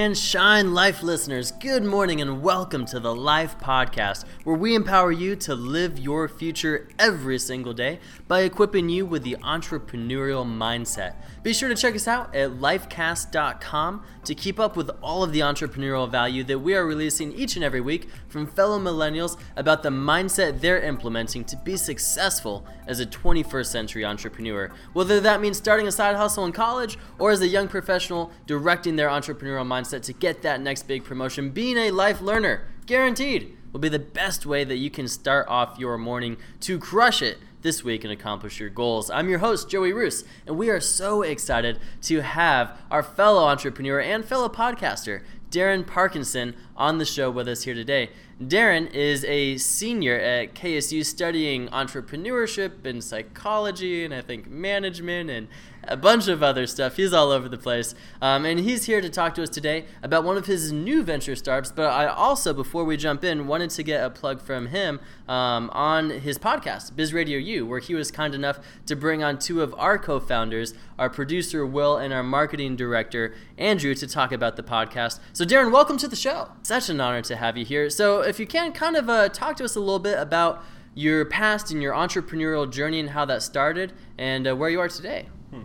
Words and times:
and 0.00 0.16
shine 0.16 0.72
life 0.72 1.02
listeners. 1.02 1.52
Good 1.52 1.84
morning 1.84 2.22
and 2.22 2.40
welcome 2.40 2.86
to 2.86 2.98
the 2.98 3.14
Lyfe 3.14 3.60
Podcast, 3.60 4.24
where 4.44 4.56
we 4.56 4.74
empower 4.74 5.12
you 5.12 5.36
to 5.36 5.54
live 5.54 5.98
your 5.98 6.26
future 6.26 6.88
every 6.98 7.38
single 7.38 7.74
day 7.74 8.00
by 8.26 8.40
equipping 8.40 8.88
you 8.88 9.04
with 9.04 9.24
the 9.24 9.36
entrepreneurial 9.42 10.46
mindset. 10.46 11.16
Be 11.42 11.52
sure 11.52 11.68
to 11.68 11.74
check 11.74 11.94
us 11.94 12.08
out 12.08 12.34
at 12.34 12.52
lyfecast.com 12.52 14.02
to 14.24 14.34
keep 14.34 14.58
up 14.58 14.74
with 14.74 14.90
all 15.02 15.22
of 15.22 15.32
the 15.32 15.40
entrepreneurial 15.40 16.10
value 16.10 16.44
that 16.44 16.58
we 16.60 16.74
are 16.74 16.86
releasing 16.86 17.32
each 17.32 17.56
and 17.56 17.64
every 17.64 17.82
week 17.82 18.08
from 18.28 18.46
fellow 18.46 18.78
millennials 18.78 19.38
about 19.56 19.82
the 19.82 19.90
mindset 19.90 20.60
they're 20.60 20.80
implementing 20.80 21.44
to 21.44 21.58
be 21.58 21.76
successful 21.76 22.66
as 22.86 23.00
a 23.00 23.06
21st 23.06 23.66
century 23.66 24.04
entrepreneur. 24.06 24.70
Whether 24.94 25.20
that 25.20 25.42
means 25.42 25.58
starting 25.58 25.86
a 25.86 25.92
side 25.92 26.16
hustle 26.16 26.46
in 26.46 26.52
college 26.52 26.98
or 27.18 27.30
as 27.30 27.42
a 27.42 27.48
young 27.48 27.68
professional 27.68 28.32
directing 28.46 28.96
their 28.96 29.08
entrepreneurial 29.08 29.66
mindset 29.66 29.89
to 29.98 30.12
get 30.12 30.42
that 30.42 30.60
next 30.60 30.86
big 30.86 31.02
promotion, 31.04 31.50
being 31.50 31.76
a 31.76 31.90
life 31.90 32.20
learner, 32.20 32.68
guaranteed, 32.86 33.56
will 33.72 33.80
be 33.80 33.88
the 33.88 33.98
best 33.98 34.46
way 34.46 34.62
that 34.62 34.76
you 34.76 34.90
can 34.90 35.08
start 35.08 35.48
off 35.48 35.78
your 35.78 35.98
morning 35.98 36.36
to 36.60 36.78
crush 36.78 37.22
it 37.22 37.38
this 37.62 37.84
week 37.84 38.04
and 38.04 38.12
accomplish 38.12 38.60
your 38.60 38.70
goals. 38.70 39.10
I'm 39.10 39.28
your 39.28 39.40
host, 39.40 39.68
Joey 39.68 39.92
Roos, 39.92 40.24
and 40.46 40.56
we 40.56 40.70
are 40.70 40.80
so 40.80 41.22
excited 41.22 41.78
to 42.02 42.22
have 42.22 42.78
our 42.90 43.02
fellow 43.02 43.44
entrepreneur 43.44 44.00
and 44.00 44.24
fellow 44.24 44.48
podcaster, 44.48 45.22
Darren 45.50 45.86
Parkinson, 45.86 46.54
on 46.76 46.98
the 46.98 47.04
show 47.04 47.30
with 47.30 47.48
us 47.48 47.64
here 47.64 47.74
today. 47.74 48.10
Darren 48.40 48.90
is 48.94 49.24
a 49.24 49.58
senior 49.58 50.18
at 50.18 50.54
KSU 50.54 51.04
studying 51.04 51.68
entrepreneurship 51.68 52.86
and 52.86 53.04
psychology 53.04 54.04
and 54.04 54.14
I 54.14 54.22
think 54.22 54.48
management 54.48 55.28
and 55.28 55.48
a 55.84 55.96
bunch 55.96 56.28
of 56.28 56.42
other 56.42 56.66
stuff. 56.66 56.96
He's 56.96 57.12
all 57.12 57.30
over 57.30 57.48
the 57.48 57.58
place. 57.58 57.94
Um, 58.20 58.44
and 58.44 58.60
he's 58.60 58.84
here 58.84 59.00
to 59.00 59.08
talk 59.08 59.34
to 59.34 59.42
us 59.42 59.48
today 59.48 59.86
about 60.02 60.24
one 60.24 60.36
of 60.36 60.46
his 60.46 60.72
new 60.72 61.02
venture 61.02 61.36
startups. 61.36 61.72
But 61.72 61.86
I 61.86 62.06
also, 62.06 62.52
before 62.52 62.84
we 62.84 62.96
jump 62.96 63.24
in, 63.24 63.46
wanted 63.46 63.70
to 63.70 63.82
get 63.82 64.04
a 64.04 64.10
plug 64.10 64.40
from 64.40 64.68
him 64.68 65.00
um, 65.28 65.70
on 65.72 66.10
his 66.10 66.38
podcast, 66.38 66.94
Biz 66.96 67.12
Radio 67.12 67.38
U, 67.38 67.66
where 67.66 67.80
he 67.80 67.94
was 67.94 68.10
kind 68.10 68.34
enough 68.34 68.58
to 68.86 68.96
bring 68.96 69.22
on 69.22 69.38
two 69.38 69.62
of 69.62 69.74
our 69.74 69.98
co 69.98 70.20
founders, 70.20 70.74
our 70.98 71.10
producer, 71.10 71.64
Will, 71.66 71.96
and 71.96 72.12
our 72.12 72.22
marketing 72.22 72.76
director, 72.76 73.34
Andrew, 73.58 73.94
to 73.94 74.06
talk 74.06 74.32
about 74.32 74.56
the 74.56 74.62
podcast. 74.62 75.20
So, 75.32 75.44
Darren, 75.44 75.72
welcome 75.72 75.96
to 75.98 76.08
the 76.08 76.16
show. 76.16 76.48
Such 76.62 76.88
an 76.88 77.00
honor 77.00 77.22
to 77.22 77.36
have 77.36 77.56
you 77.56 77.64
here. 77.64 77.90
So, 77.90 78.20
if 78.20 78.38
you 78.38 78.46
can, 78.46 78.72
kind 78.72 78.96
of 78.96 79.08
uh, 79.08 79.28
talk 79.28 79.56
to 79.56 79.64
us 79.64 79.76
a 79.76 79.80
little 79.80 79.98
bit 79.98 80.18
about 80.18 80.62
your 80.94 81.24
past 81.24 81.70
and 81.70 81.82
your 81.82 81.94
entrepreneurial 81.94 82.70
journey 82.70 83.00
and 83.00 83.10
how 83.10 83.24
that 83.24 83.42
started 83.42 83.92
and 84.18 84.46
uh, 84.46 84.56
where 84.56 84.70
you 84.70 84.80
are 84.80 84.88
today. 84.88 85.26
Hmm. 85.50 85.62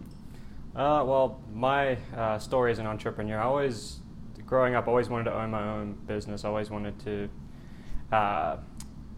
Uh, 0.75 1.03
well, 1.05 1.41
my 1.53 1.97
uh, 2.15 2.37
story 2.37 2.71
as 2.71 2.79
an 2.79 2.85
entrepreneur, 2.85 3.39
I 3.39 3.43
always, 3.43 3.99
growing 4.45 4.75
up, 4.75 4.87
always 4.87 5.09
wanted 5.09 5.25
to 5.25 5.33
own 5.33 5.51
my 5.51 5.63
own 5.63 5.93
business. 6.05 6.43
I 6.43 6.49
always 6.49 6.69
wanted 6.69 6.99
to 6.99 7.29
uh, 8.11 8.57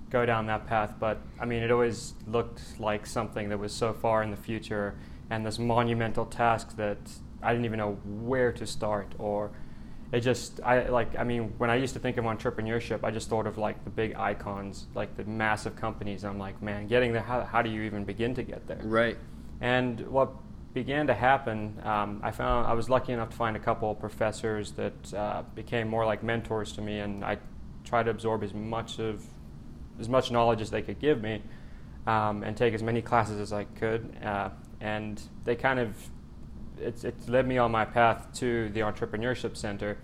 go 0.10 0.26
down 0.26 0.46
that 0.48 0.68
path. 0.68 0.94
But 1.00 1.20
I 1.40 1.46
mean, 1.46 1.64
it 1.64 1.72
always 1.72 2.14
looked 2.28 2.62
like 2.80 3.06
something 3.06 3.50
that 3.50 3.58
was 3.58 3.74
so 3.74 3.94
far 3.94 4.24
in 4.24 4.32
the 4.32 4.38
future 4.38 4.96
and 5.30 5.46
this 5.46 5.60
monumental 5.60 6.26
task 6.26 6.76
that 6.78 6.98
I 7.42 7.52
didn't 7.52 7.66
even 7.66 7.80
know 7.80 7.94
where 8.06 8.52
to 8.54 8.66
start 8.66 9.14
or 9.18 9.52
it 10.12 10.22
just 10.22 10.62
I 10.64 10.88
like 10.88 11.18
I 11.18 11.24
mean 11.24 11.54
when 11.58 11.70
I 11.70 11.76
used 11.76 11.94
to 11.96 12.00
think 12.00 12.18
of 12.18 12.26
entrepreneurship 12.26 13.04
I 13.04 13.12
just 13.12 13.30
thought 13.30 13.46
of 13.46 13.58
like 13.58 13.84
the 13.84 13.90
big 13.90 14.16
icons 14.16 14.88
like 14.96 15.18
the 15.18 15.26
massive 15.26 15.76
companies 15.76 16.24
I'm 16.24 16.40
like 16.40 16.62
man 16.62 16.88
getting 16.88 17.12
there 17.12 17.22
how, 17.22 17.44
how 17.44 17.62
do 17.62 17.70
you 17.70 17.82
even 17.82 18.06
begin 18.06 18.34
to 18.36 18.44
get 18.44 18.68
there 18.68 18.80
right 18.84 19.18
and 19.60 20.00
what 20.08 20.32
began 20.74 21.08
to 21.08 21.14
happen, 21.14 21.80
um, 21.84 22.20
I 22.24 22.32
found 22.32 22.68
I 22.68 22.74
was 22.74 22.90
lucky 22.90 23.14
enough 23.14 23.30
to 23.30 23.36
find 23.36 23.56
a 23.56 23.60
couple 23.60 23.92
of 23.92 24.00
professors 24.00 24.72
that 24.74 25.14
uh, 25.14 25.44
became 25.56 25.88
more 25.88 26.06
like 26.06 26.24
mentors 26.24 26.74
to 26.74 26.82
me, 26.82 27.00
and 27.00 27.24
I 27.24 27.38
tried 27.84 28.04
to 28.04 28.12
absorb 28.12 28.44
as 28.44 28.54
much 28.54 29.00
of 29.00 29.26
as 30.00 30.08
much 30.08 30.30
knowledge 30.30 30.62
as 30.62 30.70
they 30.70 30.82
could 30.82 31.00
give 31.00 31.22
me, 31.22 31.42
um, 32.06 32.44
and 32.44 32.56
take 32.56 32.74
as 32.74 32.84
many 32.84 33.02
classes 33.02 33.40
as 33.40 33.52
I 33.52 33.64
could. 33.64 34.16
Uh, 34.24 34.50
and 34.80 35.22
they 35.46 35.56
kind 35.56 35.80
of 35.80 35.96
it, 36.80 37.28
led 37.28 37.48
me 37.48 37.58
on 37.58 37.72
my 37.72 37.86
path 37.86 38.28
to 38.36 38.70
the 38.70 38.82
entrepreneurship 38.82 39.58
center, 39.58 39.98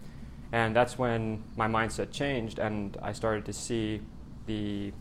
and 0.52 0.76
that's 0.76 0.98
when 0.98 1.44
my 1.56 1.68
mindset 1.68 2.12
changed, 2.12 2.58
and 2.58 2.98
I 3.02 3.14
started 3.14 3.46
to 3.46 3.54
see 3.54 4.02
the 4.48 4.92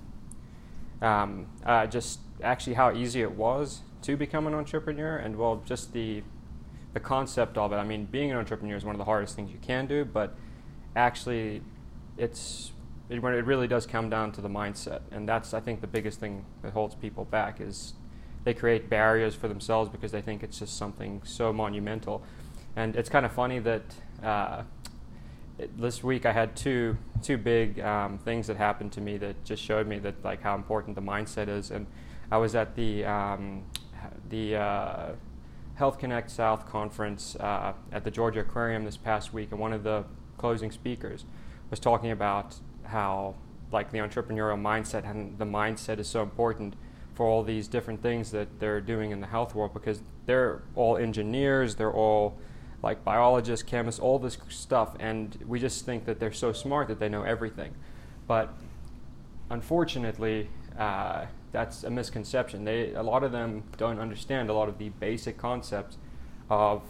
um, 1.00 1.46
uh, 1.64 1.86
just 1.86 2.20
actually 2.42 2.74
how 2.74 2.92
easy 2.92 3.22
it 3.22 3.32
was 3.32 3.80
to 4.02 4.16
become 4.16 4.46
an 4.46 4.54
entrepreneur 4.54 5.16
and 5.16 5.36
well 5.36 5.62
just 5.64 5.92
the 5.92 6.22
the 6.92 7.00
concept 7.00 7.56
of 7.56 7.72
it 7.72 7.76
i 7.76 7.84
mean 7.84 8.04
being 8.06 8.30
an 8.30 8.36
entrepreneur 8.36 8.76
is 8.76 8.84
one 8.84 8.94
of 8.94 8.98
the 8.98 9.04
hardest 9.04 9.34
things 9.36 9.50
you 9.50 9.58
can 9.62 9.86
do 9.86 10.04
but 10.04 10.34
actually 10.94 11.62
it's 12.16 12.72
it, 13.08 13.22
it 13.22 13.44
really 13.44 13.66
does 13.66 13.86
come 13.86 14.10
down 14.10 14.32
to 14.32 14.40
the 14.40 14.48
mindset 14.48 15.00
and 15.10 15.28
that's 15.28 15.54
i 15.54 15.60
think 15.60 15.80
the 15.80 15.86
biggest 15.86 16.20
thing 16.20 16.44
that 16.62 16.72
holds 16.72 16.94
people 16.94 17.24
back 17.24 17.60
is 17.60 17.94
they 18.44 18.52
create 18.52 18.90
barriers 18.90 19.34
for 19.34 19.48
themselves 19.48 19.88
because 19.88 20.10
they 20.10 20.20
think 20.20 20.42
it's 20.42 20.58
just 20.58 20.76
something 20.76 21.22
so 21.24 21.52
monumental 21.52 22.22
and 22.76 22.96
it's 22.96 23.08
kind 23.08 23.24
of 23.24 23.32
funny 23.32 23.58
that 23.58 23.82
uh, 24.22 24.62
this 25.76 26.02
week 26.02 26.26
I 26.26 26.32
had 26.32 26.56
two 26.56 26.96
two 27.22 27.36
big 27.36 27.80
um, 27.80 28.18
things 28.18 28.46
that 28.46 28.56
happened 28.56 28.92
to 28.92 29.00
me 29.00 29.16
that 29.18 29.44
just 29.44 29.62
showed 29.62 29.86
me 29.86 29.98
that 30.00 30.24
like 30.24 30.42
how 30.42 30.54
important 30.54 30.96
the 30.96 31.02
mindset 31.02 31.48
is. 31.48 31.70
And 31.70 31.86
I 32.30 32.38
was 32.38 32.54
at 32.54 32.74
the 32.74 33.04
um, 33.04 33.64
the 34.28 34.56
uh, 34.56 35.12
Health 35.74 35.98
Connect 35.98 36.30
South 36.30 36.66
conference 36.66 37.36
uh, 37.36 37.72
at 37.90 38.04
the 38.04 38.10
Georgia 38.10 38.40
Aquarium 38.40 38.84
this 38.84 38.96
past 38.96 39.32
week, 39.32 39.50
and 39.50 39.60
one 39.60 39.72
of 39.72 39.82
the 39.82 40.04
closing 40.38 40.70
speakers 40.70 41.24
was 41.70 41.80
talking 41.80 42.10
about 42.10 42.56
how 42.84 43.34
like 43.70 43.90
the 43.90 43.98
entrepreneurial 43.98 44.60
mindset 44.60 45.08
and 45.08 45.38
the 45.38 45.44
mindset 45.44 45.98
is 45.98 46.06
so 46.06 46.22
important 46.22 46.74
for 47.14 47.26
all 47.26 47.42
these 47.42 47.68
different 47.68 48.02
things 48.02 48.30
that 48.30 48.60
they're 48.60 48.80
doing 48.80 49.10
in 49.10 49.20
the 49.20 49.26
health 49.26 49.54
world 49.54 49.72
because 49.72 50.00
they're 50.26 50.62
all 50.74 50.96
engineers, 50.96 51.76
they're 51.76 51.92
all 51.92 52.36
like 52.82 53.04
biologists, 53.04 53.62
chemists, 53.62 54.00
all 54.00 54.18
this 54.18 54.36
stuff, 54.48 54.96
and 54.98 55.38
we 55.46 55.58
just 55.58 55.86
think 55.86 56.04
that 56.04 56.18
they're 56.18 56.32
so 56.32 56.52
smart 56.52 56.88
that 56.88 56.98
they 56.98 57.08
know 57.08 57.22
everything. 57.22 57.74
But 58.26 58.52
unfortunately, 59.50 60.48
uh, 60.78 61.26
that's 61.52 61.84
a 61.84 61.90
misconception. 61.90 62.64
They 62.64 62.94
a 62.94 63.02
lot 63.02 63.22
of 63.22 63.30
them 63.30 63.62
don't 63.76 64.00
understand 64.00 64.50
a 64.50 64.54
lot 64.54 64.68
of 64.68 64.78
the 64.78 64.88
basic 64.88 65.36
concepts 65.36 65.98
of 66.50 66.82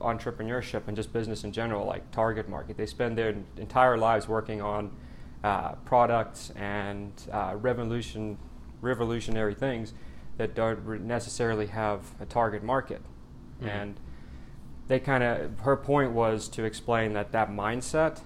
entrepreneurship 0.00 0.82
and 0.86 0.96
just 0.96 1.12
business 1.12 1.44
in 1.44 1.52
general, 1.52 1.86
like 1.86 2.10
target 2.10 2.48
market. 2.48 2.76
They 2.76 2.86
spend 2.86 3.18
their 3.18 3.34
entire 3.56 3.96
lives 3.98 4.28
working 4.28 4.60
on 4.60 4.92
uh, 5.42 5.72
products 5.84 6.50
and 6.56 7.12
uh, 7.32 7.54
revolution, 7.56 8.38
revolutionary 8.80 9.54
things 9.54 9.92
that 10.36 10.54
don't 10.54 11.06
necessarily 11.06 11.66
have 11.66 12.02
a 12.20 12.26
target 12.26 12.62
market. 12.62 13.00
Mm-hmm. 13.58 13.68
And 13.68 14.00
they 14.88 15.00
kind 15.00 15.24
of, 15.24 15.60
her 15.60 15.76
point 15.76 16.12
was 16.12 16.48
to 16.48 16.64
explain 16.64 17.14
that 17.14 17.32
that 17.32 17.50
mindset 17.50 18.20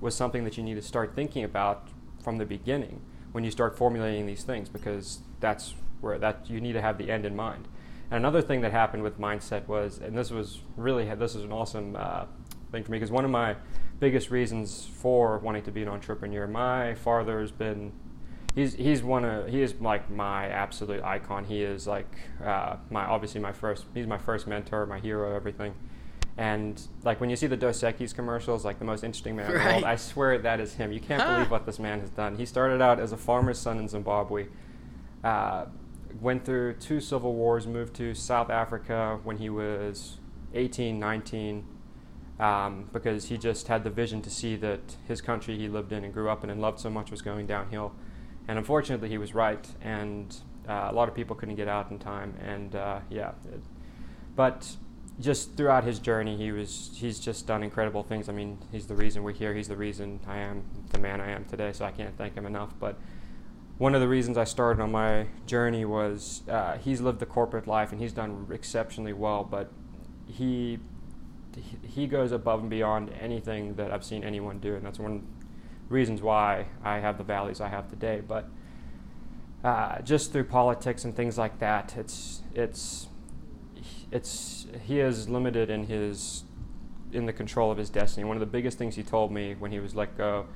was 0.00 0.14
something 0.14 0.44
that 0.44 0.56
you 0.56 0.62
need 0.62 0.76
to 0.76 0.82
start 0.82 1.14
thinking 1.14 1.44
about 1.44 1.88
from 2.22 2.38
the 2.38 2.46
beginning 2.46 3.00
when 3.32 3.44
you 3.44 3.50
start 3.50 3.76
formulating 3.76 4.26
these 4.26 4.42
things 4.42 4.68
because 4.68 5.20
that's 5.40 5.74
where 6.00 6.18
that 6.18 6.48
you 6.48 6.60
need 6.60 6.72
to 6.72 6.80
have 6.80 6.98
the 6.98 7.10
end 7.10 7.24
in 7.24 7.36
mind. 7.36 7.68
And 8.10 8.18
another 8.18 8.42
thing 8.42 8.60
that 8.62 8.72
happened 8.72 9.02
with 9.02 9.20
mindset 9.20 9.68
was, 9.68 9.98
and 9.98 10.16
this 10.16 10.30
was 10.30 10.60
really 10.76 11.12
this 11.14 11.34
is 11.34 11.44
an 11.44 11.52
awesome 11.52 11.96
uh, 11.96 12.24
thing 12.72 12.82
for 12.82 12.90
me 12.90 12.98
because 12.98 13.10
one 13.10 13.24
of 13.24 13.30
my 13.30 13.56
biggest 14.00 14.30
reasons 14.30 14.86
for 14.86 15.38
wanting 15.38 15.62
to 15.62 15.70
be 15.70 15.82
an 15.82 15.88
entrepreneur, 15.88 16.46
my 16.46 16.94
father 16.94 17.40
has 17.40 17.52
been. 17.52 17.92
He's, 18.52 18.74
he's 18.74 19.00
one 19.00 19.24
of 19.24 19.48
he 19.48 19.62
is 19.62 19.74
like 19.80 20.10
my 20.10 20.48
absolute 20.48 21.04
icon. 21.04 21.44
He 21.44 21.62
is 21.62 21.86
like 21.86 22.12
uh, 22.44 22.78
my 22.90 23.04
obviously 23.04 23.40
my 23.40 23.52
first 23.52 23.84
he's 23.94 24.08
my 24.08 24.18
first 24.18 24.48
mentor, 24.48 24.86
my 24.86 24.98
hero, 24.98 25.36
everything. 25.36 25.72
And 26.38 26.80
like 27.04 27.20
when 27.20 27.28
you 27.28 27.36
see 27.36 27.46
the 27.46 27.56
Dos 27.56 27.80
Equis 27.82 28.14
commercials, 28.14 28.64
like 28.64 28.78
the 28.78 28.84
most 28.84 29.04
interesting 29.04 29.36
man 29.36 29.52
right. 29.52 29.54
in 29.54 29.62
the 29.62 29.72
world, 29.72 29.84
I 29.84 29.96
swear 29.96 30.38
that 30.38 30.60
is 30.60 30.74
him. 30.74 30.92
You 30.92 31.00
can't 31.00 31.20
huh. 31.20 31.34
believe 31.34 31.50
what 31.50 31.66
this 31.66 31.78
man 31.78 32.00
has 32.00 32.10
done. 32.10 32.36
He 32.36 32.46
started 32.46 32.80
out 32.80 32.98
as 32.98 33.12
a 33.12 33.16
farmer's 33.16 33.58
son 33.58 33.78
in 33.78 33.88
Zimbabwe, 33.88 34.46
uh, 35.22 35.66
went 36.20 36.44
through 36.44 36.74
two 36.74 37.00
civil 37.00 37.34
wars, 37.34 37.66
moved 37.66 37.94
to 37.96 38.14
South 38.14 38.50
Africa 38.50 39.20
when 39.22 39.36
he 39.38 39.50
was 39.50 40.18
18, 40.54 40.98
19, 40.98 41.66
um, 42.38 42.88
because 42.92 43.28
he 43.28 43.36
just 43.36 43.68
had 43.68 43.84
the 43.84 43.90
vision 43.90 44.22
to 44.22 44.30
see 44.30 44.56
that 44.56 44.96
his 45.06 45.20
country 45.20 45.58
he 45.58 45.68
lived 45.68 45.92
in 45.92 46.04
and 46.04 46.12
grew 46.12 46.30
up 46.30 46.42
in 46.42 46.50
and 46.50 46.60
loved 46.60 46.80
so 46.80 46.90
much 46.90 47.10
was 47.10 47.22
going 47.22 47.46
downhill. 47.46 47.92
And 48.48 48.58
unfortunately, 48.58 49.08
he 49.08 49.18
was 49.18 49.34
right, 49.34 49.68
and 49.82 50.34
uh, 50.68 50.88
a 50.90 50.92
lot 50.92 51.08
of 51.08 51.14
people 51.14 51.36
couldn't 51.36 51.56
get 51.56 51.68
out 51.68 51.90
in 51.90 51.98
time. 51.98 52.34
And 52.42 52.74
uh, 52.74 53.00
yeah, 53.10 53.32
it, 53.52 53.62
but 54.34 54.76
just 55.20 55.56
throughout 55.56 55.84
his 55.84 55.98
journey, 55.98 56.36
he 56.36 56.50
was 56.52 56.90
he's 56.94 57.20
just 57.20 57.46
done 57.46 57.62
incredible 57.62 58.02
things. 58.02 58.28
I 58.28 58.32
mean, 58.32 58.58
he's 58.72 58.86
the 58.86 58.94
reason 58.94 59.22
we're 59.22 59.32
here. 59.32 59.54
He's 59.54 59.68
the 59.68 59.76
reason 59.76 60.20
I 60.26 60.38
am 60.38 60.62
the 60.90 60.98
man 60.98 61.20
I 61.20 61.30
am 61.30 61.44
today. 61.44 61.72
So 61.72 61.84
I 61.84 61.92
can't 61.92 62.16
thank 62.16 62.34
him 62.34 62.46
enough. 62.46 62.74
But 62.80 62.98
one 63.78 63.94
of 63.94 64.00
the 64.00 64.08
reasons 64.08 64.38
I 64.38 64.44
started 64.44 64.82
on 64.82 64.92
my 64.92 65.26
journey 65.46 65.84
was 65.84 66.42
uh, 66.48 66.78
he's 66.78 67.00
lived 67.00 67.18
the 67.18 67.26
corporate 67.26 67.66
life 67.66 67.92
and 67.92 68.00
he's 68.00 68.12
done 68.12 68.46
exceptionally 68.50 69.12
well. 69.12 69.44
But 69.44 69.70
he 70.26 70.78
he 71.82 72.06
goes 72.06 72.32
above 72.32 72.60
and 72.60 72.70
beyond 72.70 73.10
anything 73.20 73.74
that 73.74 73.92
I've 73.92 74.04
seen 74.04 74.24
anyone 74.24 74.58
do, 74.58 74.74
and 74.74 74.84
that's 74.84 74.98
one 74.98 75.12
of 75.12 75.20
the 75.20 75.94
reasons 75.94 76.22
why 76.22 76.66
I 76.82 76.98
have 76.98 77.18
the 77.18 77.24
valleys 77.24 77.60
I 77.60 77.68
have 77.68 77.88
today. 77.90 78.22
But 78.26 78.48
uh, 79.62 80.00
just 80.00 80.32
through 80.32 80.44
politics 80.44 81.04
and 81.04 81.14
things 81.14 81.36
like 81.36 81.58
that, 81.58 81.94
it's 81.96 82.42
it's 82.54 83.09
it's 84.10 84.66
he 84.84 85.00
is 85.00 85.28
limited 85.28 85.70
in 85.70 85.84
his 85.84 86.44
in 87.12 87.26
the 87.26 87.32
control 87.32 87.70
of 87.70 87.78
his 87.78 87.90
destiny. 87.90 88.24
One 88.24 88.36
of 88.36 88.40
the 88.40 88.46
biggest 88.46 88.78
things 88.78 88.96
he 88.96 89.02
told 89.02 89.32
me 89.32 89.54
when 89.58 89.72
he 89.72 89.80
was 89.80 89.94
let 89.94 90.16
go 90.16 90.46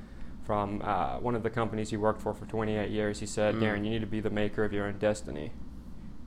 from 0.44 0.82
uh, 0.84 1.18
one 1.18 1.34
of 1.34 1.42
the 1.42 1.50
companies 1.50 1.90
he 1.90 1.96
worked 1.96 2.20
for 2.20 2.34
for 2.34 2.44
28 2.46 2.90
years, 2.90 3.20
he 3.20 3.26
said, 3.26 3.54
mm. 3.54 3.62
"Darren, 3.62 3.84
you 3.84 3.90
need 3.90 4.00
to 4.00 4.06
be 4.06 4.20
the 4.20 4.30
maker 4.30 4.64
of 4.64 4.72
your 4.72 4.86
own 4.86 4.98
destiny," 4.98 5.52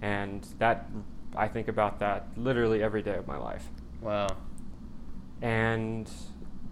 and 0.01 0.47
that 0.59 0.89
I 1.35 1.47
think 1.47 1.67
about 1.67 1.99
that 1.99 2.27
literally 2.35 2.81
every 2.81 3.01
day 3.01 3.15
of 3.15 3.27
my 3.27 3.37
life. 3.37 3.69
Wow. 4.01 4.27
And 5.41 6.09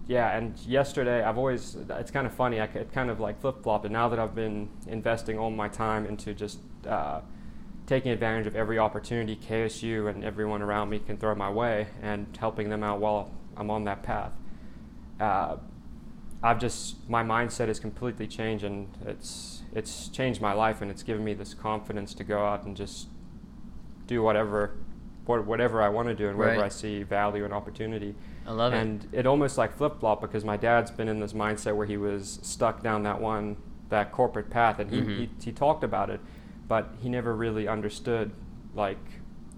yeah, 0.08 0.36
and 0.36 0.58
yesterday 0.60 1.22
I've 1.22 1.38
always 1.38 1.76
it's 1.88 2.10
kind 2.10 2.26
of 2.26 2.34
funny. 2.34 2.60
I 2.60 2.64
it 2.64 2.92
kind 2.92 3.10
of 3.10 3.20
like 3.20 3.40
flip 3.40 3.62
flopped, 3.62 3.84
and 3.84 3.92
now 3.92 4.08
that 4.08 4.18
I've 4.18 4.34
been 4.34 4.68
investing 4.86 5.38
all 5.38 5.50
my 5.50 5.68
time 5.68 6.06
into 6.06 6.34
just 6.34 6.58
uh, 6.86 7.20
taking 7.86 8.10
advantage 8.10 8.46
of 8.46 8.56
every 8.56 8.78
opportunity 8.78 9.36
KSU 9.36 10.10
and 10.10 10.24
everyone 10.24 10.62
around 10.62 10.90
me 10.90 10.98
can 10.98 11.16
throw 11.16 11.34
my 11.34 11.50
way, 11.50 11.88
and 12.02 12.26
helping 12.38 12.68
them 12.68 12.82
out 12.82 13.00
while 13.00 13.30
I'm 13.56 13.70
on 13.70 13.84
that 13.84 14.02
path. 14.02 14.32
Uh, 15.20 15.56
I've 16.42 16.58
just 16.58 17.08
my 17.08 17.22
mindset 17.22 17.68
has 17.68 17.80
completely 17.80 18.26
changed, 18.26 18.64
and 18.64 18.88
it's 19.06 19.62
it's 19.74 20.08
changed 20.08 20.40
my 20.40 20.52
life, 20.52 20.82
and 20.82 20.90
it's 20.90 21.02
given 21.02 21.24
me 21.24 21.34
this 21.34 21.54
confidence 21.54 22.14
to 22.14 22.24
go 22.24 22.44
out 22.44 22.64
and 22.64 22.76
just 22.76 23.08
do 24.06 24.22
whatever 24.22 24.74
whatever 25.26 25.82
I 25.82 25.88
want 25.88 26.06
to 26.06 26.14
do 26.14 26.28
and 26.28 26.38
wherever 26.38 26.60
right. 26.60 26.66
I 26.66 26.68
see 26.68 27.02
value 27.02 27.44
and 27.44 27.52
opportunity. 27.52 28.14
I 28.46 28.52
love 28.52 28.72
and 28.72 29.02
it. 29.02 29.06
And 29.06 29.14
it 29.14 29.26
almost 29.26 29.58
like 29.58 29.76
flip 29.76 29.98
flop 29.98 30.20
because 30.20 30.44
my 30.44 30.56
dad's 30.56 30.92
been 30.92 31.08
in 31.08 31.18
this 31.18 31.32
mindset 31.32 31.74
where 31.74 31.86
he 31.86 31.96
was 31.96 32.38
stuck 32.42 32.80
down 32.80 33.02
that 33.02 33.20
one 33.20 33.56
that 33.88 34.12
corporate 34.12 34.50
path, 34.50 34.78
and 34.78 34.90
he, 34.90 35.00
mm-hmm. 35.00 35.20
he, 35.20 35.30
he 35.44 35.52
talked 35.52 35.84
about 35.84 36.10
it, 36.10 36.20
but 36.68 36.94
he 37.02 37.08
never 37.08 37.34
really 37.34 37.68
understood 37.68 38.30
like 38.74 38.98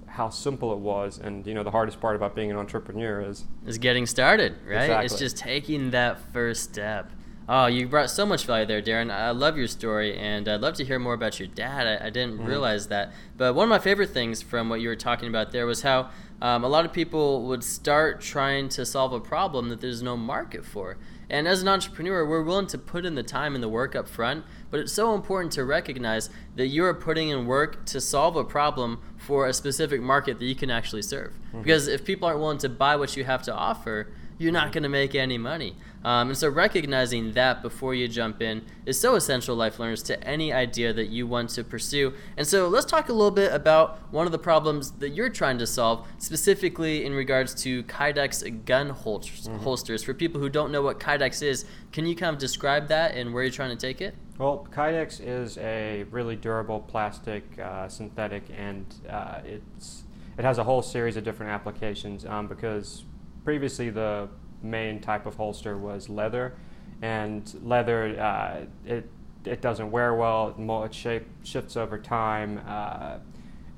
how 0.06 0.28
simple 0.28 0.72
it 0.72 0.78
was 0.78 1.18
and 1.18 1.46
you 1.46 1.54
know 1.54 1.62
the 1.62 1.70
hardest 1.70 2.00
part 2.00 2.16
about 2.16 2.34
being 2.34 2.50
an 2.50 2.56
entrepreneur 2.56 3.20
is 3.20 3.44
is 3.66 3.78
getting 3.78 4.06
started 4.06 4.56
right 4.66 4.82
exactly. 4.82 5.06
it's 5.06 5.18
just 5.18 5.36
taking 5.36 5.90
that 5.90 6.18
first 6.32 6.64
step 6.64 7.10
Oh, 7.50 7.64
you 7.64 7.88
brought 7.88 8.10
so 8.10 8.26
much 8.26 8.44
value 8.44 8.66
there, 8.66 8.82
Darren. 8.82 9.10
I 9.10 9.30
love 9.30 9.56
your 9.56 9.68
story, 9.68 10.14
and 10.18 10.46
I'd 10.46 10.60
love 10.60 10.74
to 10.74 10.84
hear 10.84 10.98
more 10.98 11.14
about 11.14 11.40
your 11.40 11.48
dad. 11.48 11.86
I, 11.86 12.08
I 12.08 12.10
didn't 12.10 12.34
mm-hmm. 12.34 12.46
realize 12.46 12.88
that. 12.88 13.12
But 13.38 13.54
one 13.54 13.64
of 13.64 13.70
my 13.70 13.78
favorite 13.78 14.10
things 14.10 14.42
from 14.42 14.68
what 14.68 14.82
you 14.82 14.88
were 14.88 14.96
talking 14.96 15.30
about 15.30 15.50
there 15.50 15.64
was 15.64 15.80
how 15.80 16.10
um, 16.42 16.62
a 16.62 16.68
lot 16.68 16.84
of 16.84 16.92
people 16.92 17.46
would 17.46 17.64
start 17.64 18.20
trying 18.20 18.68
to 18.70 18.84
solve 18.84 19.14
a 19.14 19.20
problem 19.20 19.70
that 19.70 19.80
there's 19.80 20.02
no 20.02 20.14
market 20.14 20.62
for. 20.62 20.98
And 21.30 21.46
as 21.46 21.60
an 21.60 21.68
entrepreneur, 21.68 22.24
we're 22.24 22.42
willing 22.42 22.66
to 22.68 22.78
put 22.78 23.04
in 23.04 23.14
the 23.14 23.22
time 23.22 23.54
and 23.54 23.62
the 23.62 23.68
work 23.68 23.94
up 23.94 24.08
front, 24.08 24.44
but 24.70 24.80
it's 24.80 24.92
so 24.92 25.14
important 25.14 25.52
to 25.52 25.64
recognize 25.64 26.30
that 26.56 26.68
you 26.68 26.84
are 26.84 26.94
putting 26.94 27.28
in 27.28 27.46
work 27.46 27.84
to 27.86 28.00
solve 28.00 28.36
a 28.36 28.44
problem 28.44 29.02
for 29.16 29.46
a 29.46 29.52
specific 29.52 30.00
market 30.00 30.38
that 30.38 30.46
you 30.46 30.54
can 30.54 30.70
actually 30.70 31.02
serve. 31.02 31.32
Mm-hmm. 31.48 31.62
Because 31.62 31.86
if 31.86 32.04
people 32.04 32.28
aren't 32.28 32.40
willing 32.40 32.58
to 32.58 32.68
buy 32.68 32.96
what 32.96 33.16
you 33.16 33.24
have 33.24 33.42
to 33.42 33.54
offer, 33.54 34.08
you're 34.38 34.52
not 34.52 34.72
going 34.72 34.84
to 34.84 34.88
make 34.88 35.14
any 35.14 35.36
money. 35.36 35.76
Um, 36.04 36.28
and 36.28 36.38
so 36.38 36.48
recognizing 36.48 37.32
that 37.32 37.60
before 37.60 37.94
you 37.94 38.06
jump 38.06 38.40
in 38.40 38.64
is 38.86 38.98
so 38.98 39.16
essential, 39.16 39.56
life 39.56 39.78
learners, 39.78 40.02
to 40.04 40.24
any 40.24 40.52
idea 40.52 40.92
that 40.92 41.08
you 41.08 41.26
want 41.26 41.50
to 41.50 41.64
pursue. 41.64 42.14
And 42.36 42.46
so 42.46 42.68
let's 42.68 42.86
talk 42.86 43.08
a 43.08 43.12
little 43.12 43.32
bit 43.32 43.52
about 43.52 43.98
one 44.12 44.26
of 44.26 44.32
the 44.32 44.38
problems 44.38 44.92
that 44.92 45.10
you're 45.10 45.28
trying 45.28 45.58
to 45.58 45.66
solve, 45.66 46.06
specifically 46.18 47.04
in 47.04 47.12
regards 47.14 47.54
to 47.62 47.82
Kydex 47.84 48.64
gun 48.64 48.90
holsters. 48.90 49.48
Mm-hmm. 49.48 49.58
holsters. 49.58 50.02
For 50.04 50.14
people 50.14 50.40
who 50.40 50.48
don't 50.48 50.70
know 50.70 50.82
what 50.82 51.00
Kydex 51.00 51.42
is, 51.42 51.64
can 51.92 52.06
you 52.06 52.14
kind 52.14 52.32
of 52.32 52.38
describe 52.40 52.88
that 52.88 53.14
and 53.14 53.34
where 53.34 53.42
you're 53.42 53.52
trying 53.52 53.76
to 53.76 53.86
take 53.86 54.00
it? 54.00 54.14
Well, 54.38 54.68
Kydex 54.70 55.20
is 55.20 55.58
a 55.58 56.04
really 56.12 56.36
durable 56.36 56.78
plastic, 56.78 57.42
uh, 57.58 57.88
synthetic, 57.88 58.44
and 58.56 58.86
uh, 59.10 59.40
it's 59.44 60.04
it 60.38 60.44
has 60.44 60.58
a 60.58 60.64
whole 60.64 60.82
series 60.82 61.16
of 61.16 61.24
different 61.24 61.50
applications 61.50 62.24
um, 62.24 62.46
because 62.46 63.02
previously 63.48 63.88
the 63.88 64.28
main 64.62 65.00
type 65.00 65.24
of 65.24 65.34
holster 65.34 65.78
was 65.78 66.10
leather, 66.10 66.52
and 67.00 67.58
leather 67.64 68.20
uh, 68.20 68.66
it 68.84 69.10
it 69.46 69.62
doesn't 69.62 69.90
wear 69.90 70.14
well. 70.14 70.54
Its 70.84 70.94
shape 70.94 71.26
shifts 71.44 71.74
over 71.74 71.96
time. 71.98 72.60
Uh, 72.68 73.16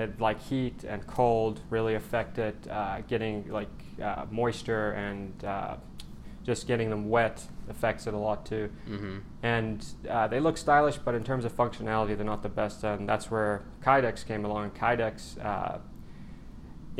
it, 0.00 0.20
like 0.20 0.42
heat 0.42 0.82
and 0.82 1.06
cold 1.06 1.60
really 1.70 1.94
affect 1.94 2.36
it. 2.38 2.56
Uh, 2.68 3.02
getting 3.02 3.48
like 3.48 3.68
uh, 4.02 4.24
moisture 4.28 4.90
and 4.90 5.44
uh, 5.44 5.76
just 6.42 6.66
getting 6.66 6.90
them 6.90 7.08
wet 7.08 7.40
affects 7.68 8.08
it 8.08 8.14
a 8.14 8.18
lot 8.18 8.44
too. 8.44 8.68
Mm-hmm. 8.88 9.18
And 9.44 9.86
uh, 10.08 10.26
they 10.26 10.40
look 10.40 10.58
stylish, 10.58 10.96
but 10.96 11.14
in 11.14 11.22
terms 11.22 11.44
of 11.44 11.56
functionality, 11.56 12.16
they're 12.16 12.26
not 12.26 12.42
the 12.42 12.48
best. 12.48 12.82
And 12.82 13.08
that's 13.08 13.30
where 13.30 13.62
Kydex 13.84 14.26
came 14.26 14.44
along. 14.44 14.72
Kydex 14.72 15.38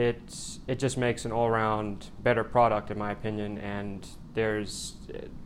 it 0.00 0.58
it 0.67 0.79
just 0.79 0.97
makes 0.97 1.25
an 1.25 1.32
all-around 1.32 2.11
better 2.23 2.43
product 2.43 2.91
in 2.91 2.99
my 2.99 3.12
opinion 3.12 3.58
and 3.58 4.08
there's 4.35 4.97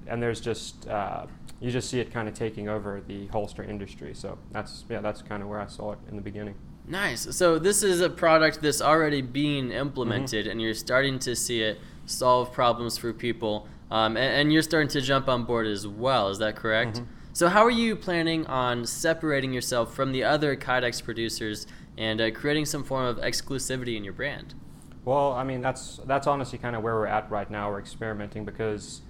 and 0.07 0.23
there's 0.23 0.41
just 0.41 0.87
uh, 0.89 1.27
you 1.61 1.71
just 1.71 1.91
see 1.91 1.99
it 1.99 2.13
kind 2.13 2.29
of 2.29 2.35
taking 2.35 2.69
over 2.69 3.03
the 3.07 3.27
holster 3.29 3.65
industry. 3.65 4.15
So 4.15 4.39
that's 4.53 4.85
yeah 4.89 5.01
that's 5.01 5.23
kind 5.23 5.43
of 5.43 5.49
where 5.49 5.61
I 5.61 5.67
saw 5.67 5.93
it 5.93 5.99
in 6.09 6.17
the 6.17 6.23
beginning. 6.23 6.55
Nice. 6.87 7.35
So 7.37 7.59
this 7.59 7.83
is 7.83 8.01
a 8.01 8.11
product 8.11 8.61
that's 8.61 8.83
already 8.83 9.23
being 9.23 9.71
implemented 9.71 10.45
mm-hmm. 10.45 10.53
and 10.53 10.63
you're 10.63 10.75
starting 10.75 11.19
to 11.21 11.35
see 11.35 11.63
it 11.63 11.81
solve 12.05 12.53
problems 12.53 12.99
for 12.99 13.13
people 13.15 13.67
um, 13.91 14.17
and, 14.19 14.41
and, 14.41 14.53
you're 14.53 14.63
starting 14.63 14.89
to 14.89 15.01
jump 15.01 15.29
on 15.29 15.45
board 15.45 15.67
as 15.67 15.87
well. 15.87 16.29
Is 16.29 16.39
that 16.39 16.57
correct? 16.57 16.97
Mm-hmm. 16.97 17.05
so 17.33 17.49
how 17.49 17.65
are 17.65 17.71
you 17.71 17.97
planning 17.97 18.47
on 18.47 18.85
separating 18.85 19.53
yourself 19.55 19.95
from 19.95 20.13
the 20.13 20.23
other 20.25 20.55
kydex 20.57 21.03
producers 21.03 21.67
and 21.97 22.21
uh, 22.21 22.31
creating 22.31 22.67
some 22.67 22.85
form 22.85 23.07
of 23.07 23.19
exclusivity 23.19 23.97
in 23.97 24.05
your 24.05 24.13
brand. 24.13 24.55
Well, 25.05 25.33
I 25.33 25.45
mean 25.45 25.61
that's 25.61 26.01
that's 26.07 26.27
honestly 26.27 26.59
kind 26.59 26.75
of 26.75 26.83
where 26.83 26.95
we're 26.95 27.07
at 27.07 27.31
right 27.31 27.51
now. 27.51 27.71
We're 27.71 27.81
experimenting 27.81 28.45
because 28.45 29.03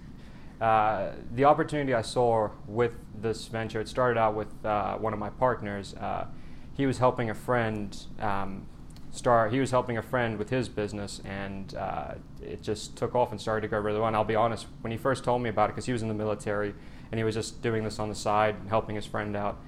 uh, 0.60 1.12
the 1.32 1.44
opportunity 1.44 1.94
I 1.94 2.02
saw 2.02 2.50
with 2.66 2.94
this 3.14 3.46
venture. 3.48 3.80
It 3.80 3.88
started 3.88 4.18
out 4.18 4.34
with 4.34 4.64
uh, 4.64 4.96
one 4.96 5.12
of 5.12 5.18
my 5.18 5.30
partners. 5.30 5.94
Uh, 5.94 6.26
he 6.72 6.86
was 6.86 6.98
helping 6.98 7.30
a 7.30 7.34
friend 7.34 7.96
um, 8.18 8.66
start. 9.10 9.52
He 9.52 9.60
was 9.60 9.70
helping 9.70 9.98
a 9.98 10.02
friend 10.02 10.38
with 10.38 10.50
his 10.50 10.68
business, 10.68 11.20
and 11.24 11.74
uh, 11.74 12.14
it 12.42 12.62
just 12.62 12.96
took 12.96 13.14
off 13.14 13.30
and 13.30 13.40
started 13.40 13.62
to 13.62 13.68
go 13.68 13.78
really 13.78 13.98
well. 13.98 14.08
And 14.08 14.16
I'll 14.16 14.24
be 14.24 14.34
honest, 14.34 14.66
when 14.80 14.90
he 14.90 14.98
first 14.98 15.24
told 15.24 15.42
me 15.42 15.50
about 15.50 15.70
it, 15.70 15.74
because 15.74 15.86
he 15.86 15.92
was 15.92 16.02
in 16.02 16.08
the 16.08 16.14
military 16.14 16.74
and 17.10 17.18
he 17.18 17.24
was 17.24 17.34
just 17.34 17.62
doing 17.62 17.84
this 17.84 17.98
on 17.98 18.08
the 18.08 18.14
side, 18.14 18.56
helping 18.68 18.96
his 18.96 19.06
friend 19.06 19.36
out, 19.36 19.60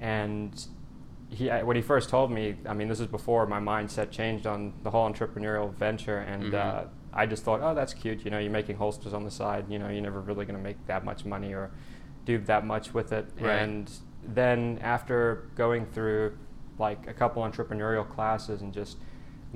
and 0.00 0.66
he 1.30 1.48
when 1.48 1.76
he 1.76 1.82
first 1.82 2.08
told 2.08 2.30
me, 2.30 2.56
I 2.66 2.74
mean, 2.74 2.88
this 2.88 3.00
is 3.00 3.06
before 3.06 3.46
my 3.46 3.60
mindset 3.60 4.10
changed 4.10 4.46
on 4.46 4.72
the 4.82 4.90
whole 4.90 5.08
entrepreneurial 5.10 5.72
venture, 5.74 6.18
and 6.18 6.44
mm-hmm. 6.44 6.78
uh, 6.78 6.84
I 7.12 7.26
just 7.26 7.44
thought, 7.44 7.60
oh, 7.62 7.74
that's 7.74 7.94
cute. 7.94 8.24
You 8.24 8.30
know, 8.30 8.38
you're 8.38 8.50
making 8.50 8.76
holsters 8.76 9.12
on 9.12 9.24
the 9.24 9.30
side. 9.30 9.66
You 9.68 9.78
know, 9.78 9.88
you're 9.88 10.02
never 10.02 10.20
really 10.20 10.44
going 10.46 10.56
to 10.56 10.62
make 10.62 10.84
that 10.86 11.04
much 11.04 11.24
money 11.24 11.52
or 11.52 11.70
do 12.24 12.38
that 12.38 12.64
much 12.64 12.94
with 12.94 13.12
it. 13.12 13.26
Right. 13.40 13.56
And 13.56 13.90
then 14.22 14.78
after 14.82 15.50
going 15.54 15.86
through 15.86 16.36
like 16.78 17.06
a 17.08 17.12
couple 17.12 17.42
entrepreneurial 17.42 18.08
classes 18.08 18.62
and 18.62 18.72
just 18.72 18.98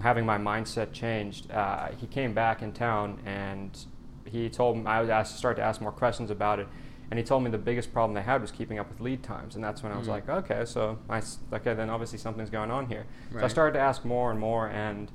having 0.02 0.26
my 0.26 0.38
mindset 0.38 0.93
changed, 0.93 1.50
uh, 1.50 1.88
he 1.99 2.07
came 2.07 2.33
back 2.33 2.62
in 2.62 2.73
town 2.73 3.21
and 3.25 3.87
he 4.25 4.49
told 4.49 4.79
me 4.79 4.87
I 4.87 5.00
was 5.00 5.11
asked 5.11 5.33
to 5.33 5.38
start 5.38 5.57
to 5.57 5.62
ask 5.62 5.81
more 5.81 5.93
questions 5.93 6.31
about 6.31 6.59
it 6.59 6.69
and 7.12 7.19
he 7.19 7.23
told 7.23 7.45
me 7.45 7.50
the 7.50 7.59
biggest 7.59 7.92
problem 7.92 8.14
they 8.14 8.23
had 8.23 8.40
was 8.40 8.50
keeping 8.50 8.78
up 8.78 8.88
with 8.88 8.99
lead 8.99 9.23
times, 9.23 9.54
and 9.54 9.62
that's 9.62 9.83
when 9.83 9.92
I 9.92 9.99
was 9.99 10.09
mm-hmm. 10.09 10.31
like, 10.31 10.50
okay, 10.50 10.64
so 10.64 10.99
I 11.11 11.21
okay, 11.52 11.75
then 11.75 11.90
obviously 11.90 12.19
something's 12.19 12.49
going 12.49 12.71
on 12.71 12.87
here. 12.87 13.04
Right. 13.31 13.40
So 13.40 13.45
I 13.45 13.49
started 13.49 13.75
to 13.75 13.81
ask 13.81 14.02
more 14.07 14.31
and 14.31 14.40
more, 14.40 14.71
and 14.71 15.12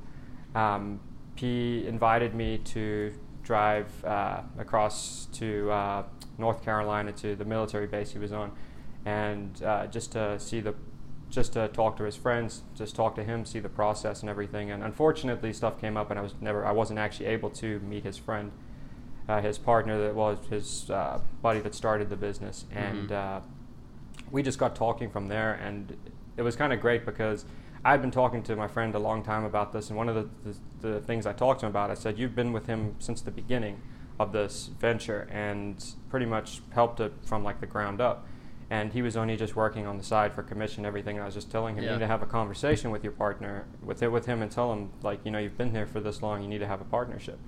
um, 0.53 0.99
he 1.35 1.87
invited 1.87 2.35
me 2.35 2.59
to 2.59 3.15
drive 3.41 3.87
uh, 4.05 4.41
across 4.59 5.25
to 5.33 5.71
uh, 5.71 6.03
North 6.37 6.63
Carolina 6.63 7.13
to 7.13 7.35
the 7.35 7.45
military 7.45 7.87
base 7.87 8.11
he 8.11 8.19
was 8.19 8.31
on, 8.31 8.51
and 9.03 9.63
uh, 9.63 9.87
just 9.87 10.11
to 10.11 10.39
see 10.39 10.59
the 10.59 10.75
just 11.31 11.53
to 11.53 11.67
talk 11.69 11.97
to 11.97 12.03
his 12.03 12.15
friends, 12.15 12.61
just 12.75 12.95
talk 12.95 13.15
to 13.15 13.23
him, 13.23 13.43
see 13.43 13.59
the 13.59 13.69
process 13.69 14.21
and 14.21 14.29
everything. 14.29 14.69
And 14.69 14.83
unfortunately, 14.83 15.51
stuff 15.51 15.81
came 15.81 15.97
up, 15.97 16.11
and 16.11 16.19
I 16.19 16.21
was 16.21 16.35
never, 16.41 16.63
I 16.63 16.73
wasn't 16.73 16.99
actually 16.99 17.25
able 17.25 17.49
to 17.49 17.79
meet 17.79 18.03
his 18.03 18.19
friend 18.19 18.51
uh, 19.27 19.41
his 19.41 19.57
partner 19.57 19.99
that 19.99 20.15
was 20.15 20.37
his 20.49 20.89
uh, 20.89 21.19
buddy 21.41 21.59
that 21.59 21.75
started 21.75 22.09
the 22.09 22.15
business, 22.15 22.65
mm-hmm. 22.69 22.77
and 22.77 23.09
mm-hmm. 23.09 23.47
we 24.31 24.41
just 24.43 24.57
got 24.57 24.75
talking 24.75 25.09
from 25.09 25.27
there, 25.27 25.53
and 25.53 25.97
it 26.37 26.41
was 26.41 26.55
kind 26.55 26.73
of 26.73 26.79
great 26.79 27.05
because 27.05 27.45
I'd 27.83 28.01
been 28.01 28.11
talking 28.11 28.43
to 28.43 28.55
my 28.55 28.67
friend 28.67 28.95
a 28.95 28.99
long 28.99 29.23
time 29.23 29.43
about 29.43 29.73
this, 29.73 29.89
and 29.89 29.97
one 29.97 30.09
of 30.09 30.15
the, 30.15 30.51
the, 30.81 30.89
the 30.89 31.01
things 31.01 31.25
I 31.25 31.33
talked 31.33 31.61
to 31.61 31.65
him 31.65 31.71
about, 31.71 31.91
I 31.91 31.95
said, 31.95 32.17
"You've 32.17 32.35
been 32.35 32.53
with 32.53 32.67
him 32.67 32.95
since 32.99 33.21
the 33.21 33.31
beginning 33.31 33.81
of 34.19 34.31
this 34.31 34.69
venture, 34.79 35.27
and 35.31 35.83
pretty 36.09 36.25
much 36.25 36.61
helped 36.71 36.99
it 36.99 37.13
from 37.23 37.43
like 37.43 37.59
the 37.59 37.67
ground 37.67 38.01
up." 38.01 38.27
and 38.69 38.91
he 38.91 39.01
was 39.01 39.15
only 39.15 39.37
just 39.37 39.55
working 39.55 39.87
on 39.87 39.97
the 39.97 40.03
side 40.03 40.33
for 40.33 40.43
commission 40.43 40.79
and 40.79 40.87
everything 40.87 41.15
and 41.15 41.23
i 41.23 41.25
was 41.25 41.33
just 41.33 41.49
telling 41.49 41.75
him 41.75 41.83
yeah. 41.83 41.91
you 41.91 41.95
need 41.95 42.01
to 42.01 42.07
have 42.07 42.21
a 42.21 42.25
conversation 42.25 42.91
with 42.91 43.03
your 43.03 43.13
partner 43.13 43.65
with 43.81 44.03
it 44.03 44.09
with 44.09 44.25
him 44.25 44.41
and 44.41 44.51
tell 44.51 44.73
him 44.73 44.89
like 45.03 45.19
you 45.23 45.31
know 45.31 45.39
you've 45.39 45.57
been 45.57 45.71
here 45.71 45.85
for 45.85 45.99
this 45.99 46.21
long 46.21 46.41
you 46.41 46.47
need 46.47 46.59
to 46.59 46.67
have 46.67 46.81
a 46.81 46.85
partnership 46.85 47.39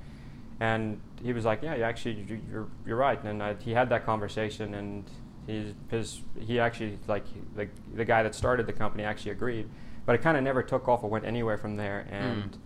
And 0.59 0.99
he 1.23 1.31
was 1.33 1.45
like, 1.45 1.61
"Yeah, 1.61 1.75
you 1.75 1.83
actually, 1.83 2.15
you- 2.15 2.41
you're 2.51 2.67
you're 2.85 2.97
right." 2.97 3.21
And 3.23 3.41
I, 3.41 3.53
he 3.55 3.71
had 3.71 3.89
that 3.89 4.05
conversation, 4.05 4.73
and 4.73 5.05
he's 5.47 5.73
his 5.89 6.21
he 6.39 6.59
actually 6.59 6.99
like 7.07 7.23
the 7.55 7.69
the 7.95 8.05
guy 8.05 8.23
that 8.23 8.35
started 8.35 8.67
the 8.67 8.73
company 8.73 9.03
actually 9.03 9.31
agreed, 9.31 9.69
but 10.05 10.15
it 10.15 10.21
kind 10.21 10.35
of 10.37 10.43
never 10.43 10.61
took 10.61 10.87
off 10.87 11.03
or 11.03 11.09
went 11.09 11.25
anywhere 11.25 11.57
from 11.57 11.77
there. 11.77 12.03
Hmm. 12.09 12.13
And 12.15 12.57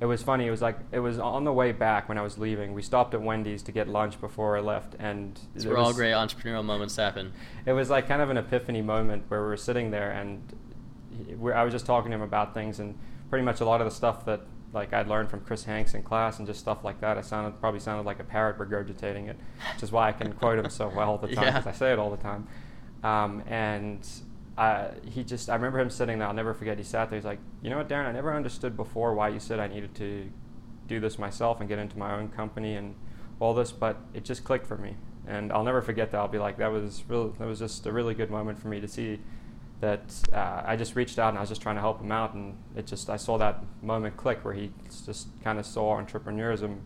it 0.00 0.06
was 0.06 0.22
funny. 0.22 0.46
It 0.46 0.50
was 0.50 0.62
like 0.62 0.78
it 0.92 1.00
was 1.00 1.18
on 1.18 1.42
the 1.44 1.52
way 1.52 1.72
back 1.72 2.08
when 2.08 2.18
I 2.18 2.22
was 2.22 2.38
leaving. 2.38 2.72
We 2.72 2.82
stopped 2.82 3.14
at 3.14 3.22
Wendy's 3.22 3.62
to 3.64 3.72
get 3.72 3.88
lunch 3.88 4.20
before 4.20 4.56
I 4.56 4.60
left, 4.60 4.94
and 5.00 5.38
It's 5.56 5.64
it 5.64 5.68
where 5.68 5.78
all 5.78 5.92
great 5.92 6.12
entrepreneurial 6.12 6.64
moments 6.64 6.94
happen. 6.96 7.32
it 7.66 7.72
was 7.72 7.90
like 7.90 8.06
kind 8.06 8.22
of 8.22 8.30
an 8.30 8.36
epiphany 8.36 8.82
moment 8.82 9.24
where 9.28 9.40
we 9.42 9.46
were 9.48 9.56
sitting 9.56 9.90
there 9.90 10.10
and 10.12 10.40
I 11.54 11.62
was 11.64 11.72
just 11.72 11.86
talking 11.86 12.10
to 12.10 12.16
him 12.16 12.22
about 12.22 12.54
things 12.54 12.80
and 12.80 12.98
pretty 13.30 13.44
much 13.44 13.60
a 13.60 13.64
lot 13.64 13.80
of 13.80 13.86
the 13.86 13.90
stuff 13.94 14.24
that 14.26 14.40
like 14.74 14.92
I'd 14.92 15.06
learned 15.08 15.30
from 15.30 15.40
Chris 15.40 15.64
Hanks 15.64 15.94
in 15.94 16.02
class 16.02 16.38
and 16.38 16.46
just 16.46 16.60
stuff 16.60 16.84
like 16.84 17.00
that. 17.00 17.16
I 17.16 17.20
sounded 17.20 17.60
probably 17.60 17.80
sounded 17.80 18.04
like 18.04 18.20
a 18.20 18.24
parrot 18.24 18.58
regurgitating 18.58 19.28
it, 19.28 19.36
which 19.74 19.82
is 19.82 19.92
why 19.92 20.08
I 20.08 20.12
can 20.12 20.32
quote 20.34 20.58
him 20.58 20.68
so 20.70 20.88
well 20.88 21.10
all 21.10 21.18
the 21.18 21.28
time 21.34 21.44
Yeah. 21.44 21.50
because 21.58 21.66
I 21.66 21.72
say 21.72 21.92
it 21.92 21.98
all 21.98 22.10
the 22.10 22.16
time. 22.16 22.46
Um, 23.02 23.42
and 23.46 24.06
uh, 24.58 24.88
he 25.04 25.24
just, 25.24 25.48
I 25.50 25.54
remember 25.54 25.78
him 25.80 25.90
sitting 25.90 26.18
there. 26.18 26.28
I'll 26.28 26.34
never 26.34 26.54
forget. 26.54 26.78
He 26.78 26.84
sat 26.84 27.10
there. 27.10 27.18
He's 27.18 27.24
like, 27.24 27.38
you 27.62 27.70
know 27.70 27.76
what, 27.78 27.88
Darren? 27.88 28.06
I 28.06 28.12
never 28.12 28.34
understood 28.34 28.76
before 28.76 29.14
why 29.14 29.28
you 29.28 29.38
said 29.40 29.60
I 29.60 29.66
needed 29.68 29.94
to 29.96 30.30
do 30.86 31.00
this 31.00 31.18
myself 31.18 31.60
and 31.60 31.68
get 31.68 31.78
into 31.78 31.98
my 31.98 32.14
own 32.14 32.28
company 32.28 32.76
and 32.76 32.94
all 33.40 33.54
this, 33.54 33.72
but 33.72 33.96
it 34.14 34.24
just 34.24 34.44
clicked 34.44 34.66
for 34.66 34.76
me. 34.76 34.96
And 35.26 35.52
I'll 35.52 35.64
never 35.64 35.80
forget 35.82 36.10
that. 36.12 36.18
I'll 36.18 36.28
be 36.28 36.38
like, 36.38 36.58
that 36.58 36.70
was 36.70 37.02
real. 37.08 37.30
That 37.38 37.46
was 37.48 37.58
just 37.58 37.86
a 37.86 37.92
really 37.92 38.14
good 38.14 38.30
moment 38.30 38.58
for 38.58 38.68
me 38.68 38.80
to 38.80 38.88
see 38.88 39.20
that 39.80 40.02
uh, 40.32 40.62
I 40.64 40.76
just 40.76 40.96
reached 40.96 41.18
out 41.18 41.28
and 41.30 41.38
I 41.38 41.40
was 41.40 41.48
just 41.50 41.60
trying 41.62 41.74
to 41.76 41.80
help 41.80 42.00
him 42.00 42.12
out, 42.12 42.34
and 42.34 42.56
it 42.76 42.86
just 42.86 43.10
I 43.10 43.16
saw 43.16 43.36
that 43.38 43.62
moment 43.82 44.16
click 44.16 44.44
where 44.44 44.54
he 44.54 44.70
just 45.04 45.28
kind 45.42 45.58
of 45.58 45.66
saw 45.66 46.00
entrepreneurism 46.00 46.78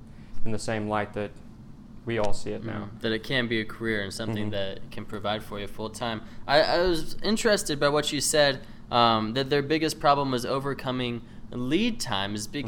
in 0.45 0.52
the 0.52 0.59
same 0.59 0.88
light 0.88 1.12
that 1.14 1.30
we 2.07 2.18
all 2.18 2.33
see 2.33 2.50
it 2.52 2.64
now. 2.64 2.88
Mm, 2.95 3.00
that 3.02 3.12
it 3.12 3.23
can 3.23 3.49
be 3.49 3.61
a 3.61 3.64
career 3.64 4.02
and 4.02 4.12
something 4.12 4.49
Mhm. 4.49 4.52
that 4.52 4.90
can 4.90 5.04
provide 5.04 5.42
for 5.42 5.61
you 5.61 5.66
full 5.66 5.90
time. 5.90 6.23
I, 6.47 6.62
I 6.62 6.78
was 6.80 7.16
interested 7.23 7.78
by 7.78 7.88
what 7.90 8.12
you 8.12 8.21
said 8.21 8.61
um, 8.90 9.35
that 9.35 9.50
their 9.50 9.61
biggest 9.62 10.00
problem 10.00 10.30
was 10.30 10.47
overcoming 10.47 11.21
lead 11.50 12.00
times 12.00 12.47
Mm-hmm. 12.49 12.61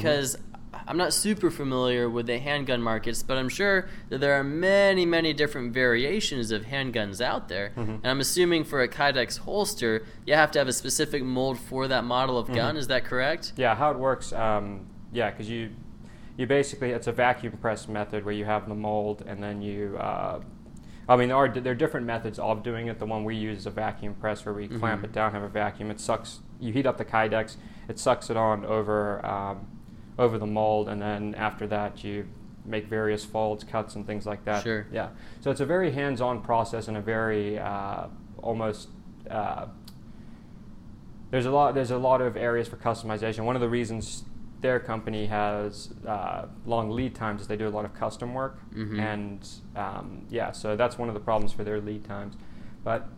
I'm 0.90 0.96
not 0.96 1.12
super 1.12 1.52
familiar 1.52 2.10
with 2.10 2.26
the 2.26 2.40
handgun 2.40 2.82
markets, 2.82 3.22
but 3.22 3.38
I'm 3.38 3.48
sure 3.48 3.86
that 4.08 4.18
there 4.20 4.34
are 4.34 4.42
many, 4.42 5.06
many 5.06 5.32
different 5.32 5.72
variations 5.72 6.50
of 6.50 6.64
handguns 6.64 7.20
out 7.20 7.46
there. 7.48 7.70
Mhm. 7.76 7.98
And 8.02 8.06
I'm 8.06 8.18
assuming 8.18 8.64
for 8.64 8.82
a 8.82 8.88
Kydex 8.88 9.38
holster, 9.38 10.02
you 10.26 10.34
have 10.34 10.50
to 10.50 10.58
have 10.58 10.66
a 10.66 10.72
specific 10.72 11.22
mold 11.22 11.60
for 11.60 11.86
that 11.86 12.02
model 12.02 12.36
of 12.38 12.48
gun. 12.52 12.74
Mhm. 12.74 12.78
Is 12.78 12.88
that 12.88 13.04
correct? 13.04 13.52
Yeah, 13.56 13.76
how 13.76 13.92
it 13.92 13.98
works? 14.00 14.32
Um, 14.32 14.86
yeah, 15.12 15.30
because 15.30 15.48
you 15.48 15.70
you 16.36 16.46
basically 16.46 16.90
it's 16.90 17.06
a 17.06 17.12
vacuum 17.12 17.52
press 17.60 17.86
method 17.86 18.24
where 18.24 18.34
you 18.34 18.44
have 18.46 18.68
the 18.68 18.74
mold 18.74 19.22
and 19.28 19.40
then 19.40 19.62
you. 19.62 19.96
Uh, 19.96 20.40
I 21.08 21.14
mean, 21.16 21.28
there 21.28 21.36
are 21.36 21.48
there 21.48 21.72
are 21.72 21.76
different 21.76 22.04
methods 22.06 22.40
of 22.40 22.64
doing 22.64 22.88
it. 22.88 22.98
The 22.98 23.06
one 23.06 23.22
we 23.22 23.36
use 23.36 23.58
is 23.58 23.66
a 23.66 23.70
vacuum 23.70 24.14
press 24.14 24.44
where 24.44 24.54
we 24.54 24.66
clamp 24.66 25.02
Mhm. 25.02 25.04
it 25.04 25.12
down, 25.12 25.30
have 25.32 25.42
a 25.44 25.48
vacuum. 25.48 25.88
It 25.92 26.00
sucks. 26.00 26.40
You 26.58 26.72
heat 26.72 26.84
up 26.84 26.96
the 26.98 27.04
Kydex, 27.04 27.56
it 27.88 27.98
sucks 28.00 28.28
it 28.28 28.36
on 28.36 28.64
over 28.64 29.24
um, 29.24 29.66
over 30.20 30.38
the 30.38 30.46
mold, 30.46 30.88
and 30.88 31.00
then 31.00 31.34
after 31.34 31.66
that 31.66 32.04
you 32.04 32.26
make 32.64 32.86
various 32.86 33.24
folds, 33.24 33.64
cuts, 33.64 33.96
and 33.96 34.06
things 34.06 34.26
like 34.26 34.44
that. 34.44 34.62
Sure. 34.62 34.86
Yeah. 34.92 35.08
So 35.40 35.50
it's 35.50 35.60
a 35.60 35.66
very 35.66 35.90
hands-on 35.92 36.42
process 36.42 36.88
and 36.88 36.96
a 36.96 37.00
very 37.00 37.58
uh, 37.58 38.06
almost. 38.42 38.88
Uh, 39.28 39.66
there's 41.30 41.46
a 41.46 41.50
lot 41.50 41.74
there's 41.74 41.90
a 41.90 41.98
lot 41.98 42.20
of 42.20 42.36
areas 42.36 42.68
for 42.68 42.76
customization. 42.76 43.44
One 43.44 43.56
of 43.56 43.62
the 43.62 43.68
reasons 43.68 44.24
their 44.60 44.78
company 44.78 45.24
has 45.26 45.94
uh, 46.06 46.46
long 46.66 46.90
lead 46.90 47.14
times 47.14 47.40
is 47.40 47.46
they 47.48 47.56
do 47.56 47.66
a 47.66 47.70
lot 47.70 47.84
of 47.86 47.94
custom 47.94 48.34
work, 48.34 48.58
Mhm. 48.74 48.98
and 49.00 49.48
um, 49.74 50.26
yeah, 50.28 50.52
so 50.52 50.76
that's 50.76 50.98
one 50.98 51.08
of 51.08 51.14
the 51.14 51.20
problems 51.20 51.52
for 51.52 51.64
their 51.64 51.80
lead 51.80 52.04
times. 52.04 52.34
But 52.84 53.08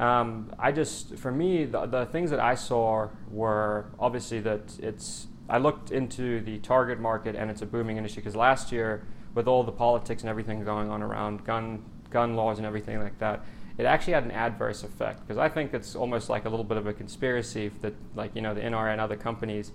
um, 0.00 0.50
I 0.58 0.72
just 0.72 1.16
for 1.16 1.30
me 1.30 1.64
the, 1.66 1.86
the 1.86 2.06
things 2.06 2.30
that 2.30 2.40
I 2.40 2.54
saw 2.56 3.08
were 3.30 3.86
obviously 4.00 4.40
that 4.40 4.78
it's 4.80 5.28
I 5.50 5.58
looked 5.58 5.90
into 5.90 6.40
the 6.40 6.58
target 6.58 7.00
market 7.00 7.34
and 7.34 7.50
it's 7.50 7.62
a 7.62 7.66
booming 7.66 7.96
industry 7.96 8.22
because 8.22 8.36
last 8.36 8.72
year 8.72 9.04
with 9.34 9.48
all 9.48 9.64
the 9.64 9.72
politics 9.72 10.22
and 10.22 10.30
everything 10.30 10.64
going 10.64 10.90
on 10.90 11.02
around 11.02 11.44
gun 11.44 11.84
gun 12.08 12.34
laws 12.34 12.58
and 12.58 12.66
everything 12.66 12.98
like 12.98 13.18
that 13.18 13.44
it 13.78 13.84
actually 13.86 14.12
had 14.12 14.24
an 14.24 14.30
adverse 14.30 14.82
effect 14.82 15.20
because 15.20 15.38
I 15.38 15.48
think 15.48 15.72
it's 15.72 15.96
almost 15.96 16.28
like 16.28 16.44
a 16.44 16.48
little 16.48 16.64
bit 16.64 16.76
of 16.76 16.86
a 16.86 16.92
conspiracy 16.92 17.70
that 17.80 17.94
like 18.14 18.34
you 18.34 18.42
know 18.42 18.54
the 18.54 18.60
NRA 18.60 18.92
and 18.92 19.00
other 19.00 19.16
companies 19.16 19.72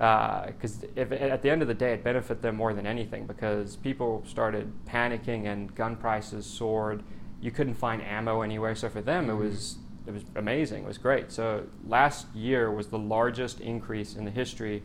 uh, 0.00 0.46
because 0.46 0.84
if 0.96 1.12
at 1.12 1.42
the 1.42 1.50
end 1.50 1.60
of 1.60 1.68
the 1.68 1.74
day 1.74 1.94
it 1.94 2.04
benefited 2.04 2.42
them 2.42 2.56
more 2.56 2.72
than 2.72 2.86
anything 2.86 3.26
because 3.26 3.76
people 3.76 4.22
started 4.26 4.72
panicking 4.86 5.46
and 5.46 5.74
gun 5.74 5.96
prices 5.96 6.46
soared. 6.46 7.02
You 7.42 7.50
couldn't 7.50 7.74
find 7.74 8.02
ammo 8.02 8.42
anywhere 8.42 8.74
so 8.74 8.88
for 8.88 9.02
them 9.02 9.28
it 9.28 9.32
mm-hmm. 9.32 9.42
was 9.42 9.78
it 10.06 10.12
was 10.12 10.24
amazing 10.36 10.84
it 10.84 10.86
was 10.86 10.98
great. 10.98 11.32
So 11.32 11.64
last 11.86 12.26
year 12.34 12.70
was 12.70 12.86
the 12.86 12.98
largest 12.98 13.60
increase 13.60 14.14
in 14.14 14.24
the 14.24 14.30
history 14.30 14.82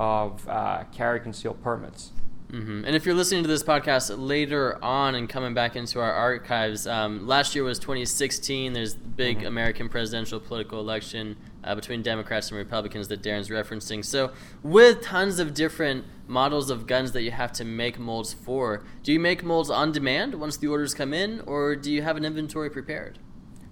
of 0.00 0.48
uh, 0.48 0.84
carry 0.92 1.20
concealed 1.20 1.62
permits 1.62 2.12
hmm 2.50 2.82
And 2.84 2.96
if 2.96 3.06
you're 3.06 3.14
listening 3.14 3.42
to 3.44 3.48
this 3.48 3.62
podcast 3.62 4.12
later 4.18 4.82
on 4.82 5.14
and 5.14 5.28
coming 5.28 5.54
back 5.54 5.76
into 5.76 6.00
our 6.00 6.12
archives, 6.12 6.84
um, 6.84 7.28
last 7.28 7.54
year 7.54 7.62
was 7.62 7.78
2016. 7.78 8.72
There's 8.72 8.94
the 8.94 9.06
big 9.06 9.38
Mhm. 9.40 9.46
American 9.46 9.88
presidential 9.88 10.40
political 10.40 10.80
election 10.80 11.36
uh, 11.62 11.76
between 11.76 12.02
Democrats 12.02 12.48
and 12.50 12.58
Republicans 12.58 13.06
that 13.06 13.22
Darren's 13.22 13.50
referencing. 13.50 14.04
So, 14.04 14.32
with 14.64 15.00
tons 15.00 15.38
of 15.38 15.54
different 15.54 16.06
models 16.26 16.70
of 16.70 16.88
guns 16.88 17.12
that 17.12 17.22
you 17.22 17.30
have 17.30 17.52
to 17.52 17.64
make 17.64 18.00
molds 18.00 18.32
for, 18.32 18.82
do 19.04 19.12
you 19.12 19.20
make 19.20 19.44
molds 19.44 19.70
on 19.70 19.92
demand 19.92 20.34
once 20.34 20.56
the 20.56 20.66
orders 20.66 20.92
come 20.92 21.12
in, 21.14 21.42
or 21.46 21.76
do 21.76 21.92
you 21.92 22.02
have 22.02 22.16
an 22.16 22.24
inventory 22.24 22.70
prepared? 22.70 23.20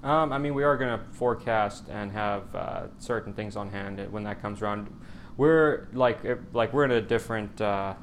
Um, 0.05 0.33
I 0.33 0.39
mean, 0.39 0.55
we 0.55 0.63
are 0.63 0.77
going 0.77 0.97
to 0.97 1.05
forecast 1.11 1.89
and 1.89 2.13
have 2.13 2.55
uh, 2.55 2.87
certain 2.99 3.33
things 3.33 3.57
on 3.57 3.71
hand 3.71 4.07
when 4.13 4.23
that 4.23 4.41
comes 4.41 4.63
around. 4.63 4.87
We're 5.39 5.89
like 5.95 6.19
like 6.53 6.75
we're 6.75 6.85
in 6.85 6.91
a 6.91 7.01
different 7.01 7.59
uh, 7.61 7.95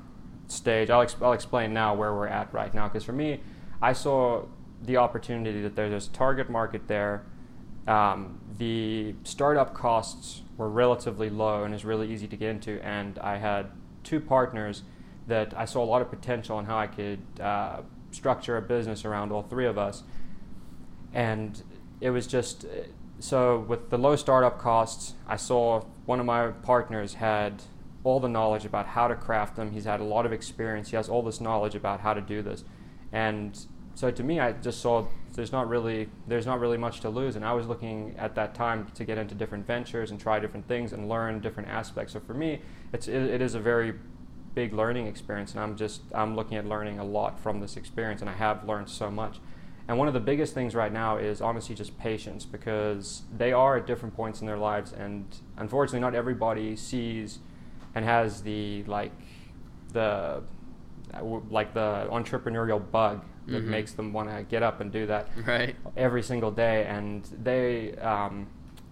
stage. 0.47 0.89
I'll, 0.89 1.03
ex- 1.03 1.15
I'll 1.21 1.33
explain 1.33 1.73
now 1.73 1.93
where 1.93 2.13
we're 2.13 2.27
at 2.27 2.51
right 2.51 2.73
now 2.73 2.87
because 2.87 3.03
for 3.03 3.13
me, 3.13 3.41
I 3.81 3.93
saw 3.93 4.45
the 4.81 4.97
opportunity 4.97 5.61
that 5.61 5.75
there's 5.75 6.07
a 6.07 6.09
target 6.09 6.49
market 6.49 6.87
there. 6.87 7.25
Um, 7.87 8.39
the 8.57 9.13
startup 9.23 9.75
costs 9.75 10.41
were 10.57 10.69
relatively 10.69 11.29
low 11.29 11.63
and 11.63 11.73
it's 11.75 11.85
really 11.85 12.11
easy 12.11 12.27
to 12.27 12.35
get 12.35 12.49
into, 12.49 12.83
and 12.83 13.19
I 13.19 13.37
had 13.37 13.67
two 14.03 14.19
partners 14.19 14.81
that 15.27 15.53
I 15.55 15.65
saw 15.65 15.83
a 15.83 15.85
lot 15.85 16.01
of 16.01 16.09
potential 16.09 16.57
in 16.57 16.65
how 16.65 16.77
I 16.77 16.87
could 16.87 17.19
uh, 17.39 17.81
structure 18.11 18.57
a 18.57 18.61
business 18.61 19.05
around 19.05 19.31
all 19.31 19.43
three 19.43 19.65
of 19.65 19.77
us 19.77 20.03
and 21.15 21.63
it 22.01 22.09
was 22.11 22.27
just 22.27 22.65
so 23.19 23.59
with 23.59 23.89
the 23.89 23.97
low 23.97 24.15
startup 24.15 24.59
costs 24.59 25.13
i 25.27 25.35
saw 25.35 25.81
one 26.05 26.19
of 26.19 26.25
my 26.25 26.47
partners 26.47 27.15
had 27.15 27.61
all 28.05 28.19
the 28.19 28.29
knowledge 28.29 28.65
about 28.65 28.85
how 28.85 29.07
to 29.07 29.15
craft 29.15 29.55
them. 29.55 29.71
He's 29.71 29.85
had 29.85 29.99
a 29.99 30.03
lot 30.03 30.25
of 30.25 30.31
experience. 30.31 30.91
He 30.91 30.95
has 30.95 31.09
all 31.09 31.23
this 31.23 31.41
knowledge 31.41 31.73
about 31.73 32.01
how 32.01 32.13
to 32.13 32.21
do 32.21 32.41
this. 32.41 32.63
And 33.11 33.59
so 33.95 34.11
to 34.11 34.23
me 34.23 34.41
i 34.41 34.51
just 34.51 34.81
saw 34.81 35.07
there's 35.35 35.53
not 35.53 35.69
really 35.69 36.09
there's 36.27 36.45
not 36.45 36.59
really 36.59 36.77
much 36.77 36.99
to 37.01 37.09
lose. 37.09 37.35
And 37.35 37.43
i 37.43 37.53
was 37.53 37.65
looking 37.65 38.15
at 38.17 38.35
that 38.35 38.53
time 38.53 38.87
to 38.93 39.03
get 39.03 39.17
into 39.17 39.33
different 39.35 39.65
ventures 39.65 40.11
and 40.11 40.19
try 40.19 40.39
different 40.39 40.67
things 40.67 40.93
and 40.93 41.09
learn 41.09 41.39
different 41.39 41.67
aspects. 41.67 42.13
So 42.13 42.19
for 42.19 42.33
me 42.33 42.61
it's 42.93 43.07
it, 43.07 43.23
it 43.23 43.41
is 43.41 43.55
a 43.55 43.59
very 43.59 43.93
big 44.53 44.73
learning 44.73 45.07
experience. 45.07 45.51
And 45.53 45.61
i'm 45.61 45.75
just 45.75 46.01
i'm 46.13 46.35
looking 46.35 46.57
at 46.57 46.65
learning 46.65 46.99
a 46.99 47.05
lot 47.05 47.39
from 47.39 47.59
this 47.59 47.75
experience. 47.75 48.21
And 48.21 48.29
i 48.29 48.33
have 48.33 48.67
learned 48.67 48.89
so 48.89 49.09
much 49.09 49.39
and 49.87 49.97
one 49.97 50.07
of 50.07 50.13
the 50.13 50.19
biggest 50.19 50.53
things 50.53 50.73
right 50.73 50.91
now 50.91 51.17
is 51.17 51.41
honestly 51.41 51.75
just 51.75 51.97
patience 51.99 52.45
because 52.45 53.23
they 53.37 53.53
are 53.53 53.77
at 53.77 53.85
different 53.85 54.15
points 54.15 54.41
in 54.41 54.47
their 54.47 54.57
lives, 54.57 54.91
and 54.93 55.25
unfortunately, 55.57 55.99
not 55.99 56.15
everybody 56.15 56.75
sees 56.75 57.39
and 57.93 58.03
has 58.03 58.41
the 58.41 58.83
like 58.85 59.11
the 59.93 60.41
like 61.49 61.73
the 61.73 62.07
entrepreneurial 62.11 62.81
bug 62.91 63.23
that 63.47 63.63
Mhm. 63.63 63.67
makes 63.67 63.93
them 63.93 64.11
want 64.11 64.27
to 64.29 64.43
get 64.43 64.63
up 64.63 64.81
and 64.81 64.91
do 64.91 65.05
that 65.05 65.27
Right. 65.45 65.75
every 65.95 66.23
single 66.23 66.49
day. 66.49 66.85
And 66.85 67.23
they, 67.43 67.93
um, 67.97 68.47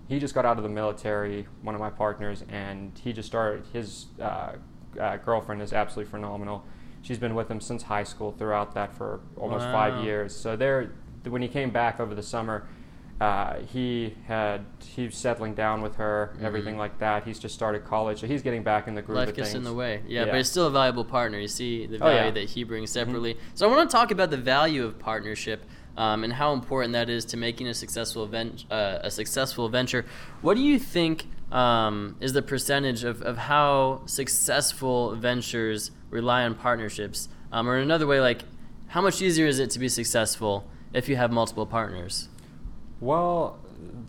he 0.08 0.20
just 0.20 0.36
got 0.36 0.46
out 0.46 0.58
of 0.58 0.64
the 0.64 0.70
military, 0.70 1.48
one 1.64 1.74
of 1.74 1.82
my 1.82 1.90
partners, 1.90 2.46
and 2.50 2.92
he 3.04 3.14
just 3.14 3.28
started. 3.28 3.66
His 3.74 4.06
uh, 4.22 4.54
uh, 5.00 5.18
girlfriend 5.18 5.62
is 5.64 5.74
absolutely 5.74 6.12
phenomenal. 6.12 6.64
She's 7.04 7.20
been 7.20 7.36
with 7.36 7.52
him 7.52 7.62
since 7.62 7.84
high 7.84 8.04
school 8.06 8.32
throughout 8.32 8.74
that 8.74 8.94
for 8.96 9.20
almost 9.38 9.66
Wow. 9.66 9.72
five 9.74 10.04
years. 10.04 10.36
So 10.36 10.56
they're 10.56 10.90
when 11.28 11.42
he 11.44 11.48
came 11.48 11.70
back 11.70 12.00
over 12.00 12.16
the 12.16 12.24
summer. 12.24 12.66
Uh, 13.22 13.60
he 13.72 14.16
had 14.28 14.66
he's 14.84 15.16
settling 15.16 15.54
down 15.54 15.82
with 15.82 15.96
her, 15.98 16.34
Mhm. 16.40 16.44
everything 16.44 16.78
like 16.78 16.98
that. 17.00 17.24
He's 17.24 17.40
just 17.40 17.54
started 17.56 17.86
college, 17.86 18.20
so 18.22 18.28
he's 18.28 18.42
getting 18.42 18.64
back 18.64 18.88
in 18.88 18.96
the 18.96 19.02
groove 19.02 19.18
Life 19.20 19.36
gets 19.36 19.54
in 19.54 19.64
the 19.64 19.72
way. 19.74 20.02
Yeah, 20.08 20.22
Yeah. 20.26 20.32
but 20.32 20.40
it's 20.40 20.50
still 20.50 20.68
a 20.68 20.72
valuable 20.72 21.06
partner. 21.06 21.38
You 21.38 21.48
see 21.48 21.86
the 21.86 21.98
Oh, 21.98 22.00
value 22.00 22.16
yeah. 22.26 22.32
that 22.32 22.50
he 22.50 22.64
brings 22.64 22.90
separately. 22.92 23.38
So 23.54 23.70
I 23.70 23.74
want 23.74 23.90
to 23.90 23.96
talk 23.96 24.12
about 24.12 24.32
the 24.32 24.38
value 24.38 24.84
of 24.84 24.98
partnership 25.00 25.64
um, 25.96 26.24
and 26.24 26.34
how 26.34 26.54
important 26.54 26.94
that 26.94 27.08
is 27.08 27.24
to 27.26 27.38
making 27.38 27.68
a 27.68 27.74
successful 27.74 28.26
vent- 28.26 28.66
uh, 28.72 28.98
a 29.04 29.12
successful 29.12 29.70
venture. 29.70 30.06
What 30.42 30.56
do 30.56 30.62
you 30.62 30.80
think 30.80 31.28
um, 31.54 32.18
is 32.20 32.34
the 32.34 32.42
percentage 32.42 33.04
of, 33.04 33.22
of 33.22 33.38
how 33.38 34.02
successful 34.06 35.16
ventures 35.16 35.92
rely 36.10 36.44
on 36.44 36.56
partnerships? 36.56 37.30
Um, 37.52 37.70
or 37.70 37.78
in 37.78 37.84
another 37.84 38.08
way, 38.08 38.20
like, 38.20 38.44
how 38.88 39.02
much 39.02 39.22
easier 39.22 39.46
is 39.46 39.60
it 39.60 39.70
to 39.72 39.80
be 39.80 39.88
successful 39.88 40.68
if 40.94 41.08
you 41.08 41.16
have 41.16 41.32
multiple 41.32 41.68
partners? 41.68 42.28
Well, 43.00 43.60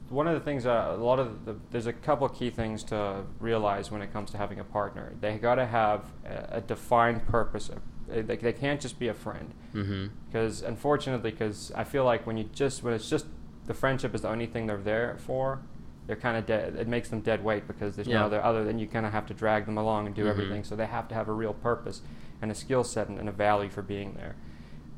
one 0.08 0.26
of 0.26 0.34
the 0.34 0.40
things, 0.40 0.64
uh, 0.64 0.94
a 0.94 0.96
lot 0.96 1.18
of 1.18 1.44
the, 1.44 1.56
there's 1.70 1.86
a 1.86 1.92
couple 1.92 2.26
key 2.30 2.48
things 2.48 2.82
to 2.84 3.24
realize 3.40 3.90
when 3.90 4.00
it 4.00 4.12
comes 4.12 4.30
to 4.30 4.38
having 4.38 4.60
a 4.60 4.64
partner. 4.64 5.12
They 5.20 5.36
got 5.36 5.56
to 5.56 5.66
have 5.66 6.04
a, 6.24 6.56
a, 6.56 6.60
defined 6.62 7.26
purpose. 7.26 7.70
They, 8.08 8.22
they 8.22 8.52
can't 8.52 8.80
just 8.80 8.98
be 8.98 9.08
a 9.08 9.14
friend. 9.14 9.52
Because 9.72 10.62
Mm-hmm. 10.62 10.68
unfortunately, 10.68 11.30
because 11.30 11.72
I 11.74 11.84
feel 11.84 12.04
like 12.04 12.26
when 12.26 12.38
you 12.38 12.44
just 12.52 12.82
when 12.82 12.94
it's 12.94 13.10
just 13.10 13.26
the 13.66 13.74
friendship 13.74 14.14
is 14.14 14.22
the 14.22 14.28
only 14.28 14.46
thing 14.46 14.66
they're 14.66 14.76
there 14.76 15.16
for, 15.18 15.60
they're 16.06 16.16
kind 16.16 16.37
of 16.37 16.44
dead. 16.46 16.76
It 16.76 16.87
makes 16.88 17.08
them 17.08 17.20
dead 17.20 17.42
weight 17.42 17.66
because 17.66 17.96
there's 17.96 18.08
Yeah. 18.08 18.20
no 18.20 18.26
other 18.26 18.42
other 18.44 18.64
than 18.64 18.78
you 18.78 18.87
kind 18.87 19.06
of 19.06 19.12
have 19.12 19.26
to 19.26 19.34
drag 19.34 19.66
them 19.66 19.78
along 19.78 20.06
and 20.06 20.14
do 20.14 20.25
Mhm. 20.25 20.30
everything. 20.30 20.64
So 20.64 20.76
they 20.76 20.87
have 20.87 21.08
to 21.08 21.14
have 21.14 21.28
a 21.28 21.32
real 21.32 21.54
purpose 21.54 22.02
and 22.42 22.50
a 22.50 22.54
skill 22.54 22.84
set 22.84 23.08
and, 23.08 23.18
and 23.18 23.28
a 23.28 23.32
value 23.32 23.70
for 23.70 23.82
being 23.82 24.14
there. 24.14 24.34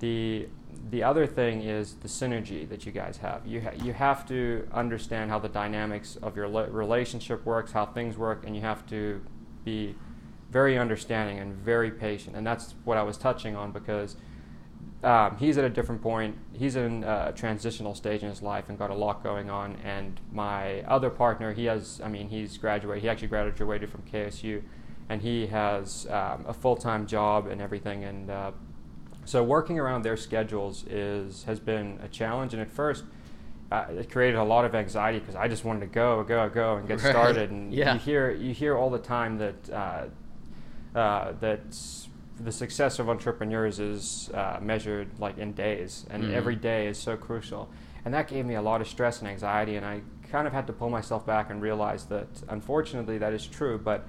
The 0.00 0.48
the 0.90 1.02
other 1.02 1.26
thing 1.26 1.62
is 1.62 1.94
the 1.94 2.08
synergy 2.08 2.68
that 2.68 2.84
you 2.86 2.92
guys 2.92 3.16
have. 3.18 3.46
You 3.46 3.62
ha- 3.62 3.70
you 3.82 3.92
have 3.94 4.26
to 4.28 4.68
understand 4.72 5.30
how 5.30 5.38
the 5.38 5.48
dynamics 5.48 6.16
of 6.22 6.36
your 6.36 6.48
le- 6.48 6.70
relationship 6.70 7.44
works, 7.46 7.72
how 7.72 7.86
things 7.86 8.16
work, 8.18 8.44
and 8.46 8.54
you 8.54 8.60
have 8.62 8.86
to 8.88 9.20
be 9.64 9.94
very 10.50 10.78
understanding 10.78 11.38
and 11.38 11.54
very 11.54 11.90
patient. 11.90 12.36
And 12.36 12.46
that's 12.46 12.75
what 12.84 12.98
I 12.98 13.02
was 13.02 13.16
touching 13.16 13.56
on 13.56 13.72
because 13.72 14.16
um, 15.04 15.37
he's 15.38 15.56
at 15.59 15.64
a 15.64 15.68
different 15.68 16.02
point. 16.02 16.37
He's 16.52 16.75
in 16.76 17.04
a 17.04 17.33
transitional 17.35 17.95
stage 17.95 18.23
in 18.23 18.28
his 18.28 18.42
life 18.42 18.68
and 18.68 18.78
got 18.78 18.90
a 18.90 18.95
lot 18.95 19.23
going 19.23 19.50
on. 19.50 19.76
And 19.85 20.21
my 20.33 20.83
other 20.83 21.11
partner, 21.11 21.52
he 21.52 21.66
has, 21.66 22.00
I 22.02 22.09
mean, 22.09 22.28
he's 22.28 22.56
graduated. 22.59 23.02
He 23.02 23.09
actually 23.09 23.28
graduated 23.28 23.90
from 23.90 24.02
KSU, 24.02 24.62
and 25.09 25.23
he 25.23 25.47
has 25.49 26.06
um, 26.11 26.45
a 26.49 26.52
full-time 26.54 27.06
job 27.06 27.47
and 27.47 27.61
everything. 27.61 28.04
And 28.04 28.30
uh, 28.30 28.52
so 29.25 29.42
working 29.45 29.78
around 29.78 30.02
their 30.02 30.16
schedules 30.16 30.85
is 30.88 31.45
has 31.45 31.61
been 31.61 32.00
a 32.02 32.09
challenge. 32.09 32.52
And 32.52 32.62
at 32.62 32.71
first, 32.71 33.04
uh, 33.71 33.87
it 33.90 34.11
created 34.11 34.37
a 34.38 34.45
lot 34.45 34.64
of 34.64 34.75
anxiety 34.75 35.18
because 35.18 35.35
I 35.37 35.47
just 35.47 35.64
wanted 35.64 35.80
to 35.80 35.87
go, 35.87 36.25
go, 36.25 36.49
go, 36.49 36.76
and 36.76 36.88
get 36.88 37.02
Right. 37.02 37.11
started. 37.11 37.50
And 37.50 37.73
Yeah. 37.73 37.92
you 37.92 37.99
hear 38.00 38.30
you 38.30 38.52
hear 38.54 38.76
all 38.76 38.90
the 38.90 38.99
time 38.99 39.38
that 39.38 39.71
uh, 39.71 40.99
uh, 40.99 41.33
that 41.40 41.61
the 42.38 42.52
success 42.52 42.99
of 42.99 43.09
entrepreneurs 43.09 43.78
is 43.78 44.31
uh, 44.35 44.59
measured 44.61 45.09
like 45.19 45.38
in 45.38 45.52
days, 45.52 46.07
and 46.11 46.25
Mhm. 46.25 46.33
every 46.33 46.57
day 46.57 46.87
is 46.87 46.99
so 46.99 47.16
crucial. 47.16 47.69
And 48.05 48.12
that 48.14 48.28
gave 48.28 48.45
me 48.47 48.55
a 48.55 48.62
lot 48.62 48.81
of 48.81 48.87
stress 48.88 49.21
and 49.21 49.28
anxiety, 49.28 49.76
and 49.76 49.85
I 49.85 50.02
kind 50.31 50.47
of 50.47 50.52
had 50.52 50.66
to 50.66 50.73
pull 50.73 50.90
myself 50.90 51.25
back 51.26 51.50
and 51.50 51.62
realize 51.62 52.07
that 52.07 52.28
unfortunately 52.49 53.19
that 53.19 53.33
is 53.33 53.47
true, 53.47 53.78
but 53.78 54.07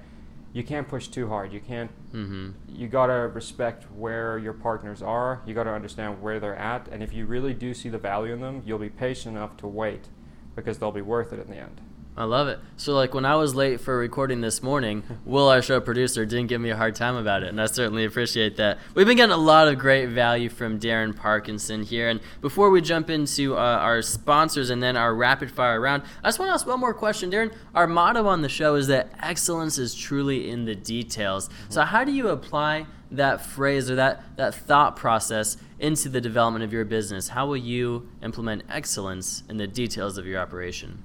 you 0.52 0.62
can't 0.62 0.88
push 0.88 1.08
too 1.08 1.28
hard. 1.28 1.52
You 1.52 1.60
can't. 1.60 1.90
Mm-hmm. 2.12 2.50
You 2.68 2.88
gotta 2.88 3.28
respect 3.28 3.84
where 3.92 4.38
your 4.38 4.52
partners 4.54 5.02
are. 5.02 5.40
You 5.46 5.54
gotta 5.54 5.72
understand 5.72 6.22
where 6.22 6.38
they're 6.40 6.56
at, 6.56 6.88
and 6.88 7.02
if 7.02 7.12
you 7.12 7.26
really 7.26 7.54
do 7.54 7.74
see 7.74 7.88
the 7.88 7.98
value 7.98 8.32
in 8.34 8.40
them, 8.40 8.62
you'll 8.64 8.78
be 8.78 8.88
patient 8.88 9.36
enough 9.36 9.56
to 9.58 9.66
wait, 9.66 10.08
because 10.56 10.78
they'll 10.78 10.92
be 10.92 11.02
worth 11.02 11.32
it 11.32 11.40
in 11.40 11.50
the 11.50 11.56
end. 11.58 11.80
I 12.18 12.24
love 12.24 12.48
it. 12.48 12.58
So, 12.76 12.94
like, 12.94 13.14
when 13.14 13.24
I 13.24 13.36
was 13.36 13.54
late 13.54 13.80
for 13.80 13.96
recording 13.96 14.40
this 14.40 14.60
morning, 14.60 15.04
Will, 15.24 15.48
our 15.48 15.62
show 15.62 15.80
producer, 15.80 16.26
didn't 16.26 16.48
give 16.48 16.60
me 16.60 16.70
a 16.70 16.76
hard 16.76 16.96
time 16.96 17.14
about 17.14 17.44
it, 17.44 17.50
and 17.50 17.60
I 17.60 17.66
certainly 17.66 18.04
appreciate 18.04 18.56
that. 18.56 18.78
We've 18.96 19.06
been 19.06 19.16
getting 19.16 19.32
a 19.32 19.36
lot 19.36 19.68
of 19.68 19.78
great 19.78 20.06
value 20.06 20.48
from 20.48 20.80
Darren 20.80 21.14
Parkinson 21.14 21.84
here, 21.84 22.08
and 22.08 22.18
before 22.40 22.70
we 22.70 22.80
jump 22.80 23.08
into 23.08 23.56
uh, 23.56 23.60
our 23.60 24.02
sponsors 24.02 24.70
and 24.70 24.82
then 24.82 24.96
our 24.96 25.14
rapid 25.14 25.48
fire 25.52 25.80
round, 25.80 26.02
I 26.24 26.26
just 26.26 26.40
want 26.40 26.48
to 26.48 26.54
ask 26.54 26.66
one 26.66 26.80
more 26.80 26.92
question, 26.92 27.30
Darren. 27.30 27.54
Our 27.72 27.86
motto 27.86 28.26
on 28.26 28.42
the 28.42 28.48
show 28.48 28.74
is 28.74 28.88
that 28.88 29.12
excellence 29.22 29.78
is 29.78 29.94
truly 29.94 30.50
in 30.50 30.64
the 30.64 30.74
details. 30.74 31.48
So, 31.68 31.82
how 31.82 32.02
do 32.02 32.10
you 32.10 32.30
apply 32.30 32.86
that 33.12 33.42
phrase 33.46 33.88
or 33.92 33.94
that, 33.94 34.24
that 34.34 34.56
thought 34.56 34.96
process 34.96 35.56
into 35.78 36.08
the 36.08 36.20
development 36.20 36.64
of 36.64 36.72
your 36.72 36.84
business? 36.84 37.28
How 37.28 37.46
will 37.46 37.56
you 37.56 38.08
implement 38.24 38.64
excellence 38.68 39.44
in 39.48 39.56
the 39.56 39.68
details 39.68 40.18
of 40.18 40.26
your 40.26 40.40
operation? 40.40 41.04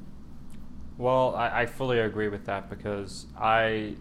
Well, 1.04 1.36
I, 1.36 1.64
I 1.64 1.66
fully 1.66 2.00
agree 2.00 2.30
with 2.30 2.46
that 2.46 2.70
because 2.70 3.26
I, 3.38 3.96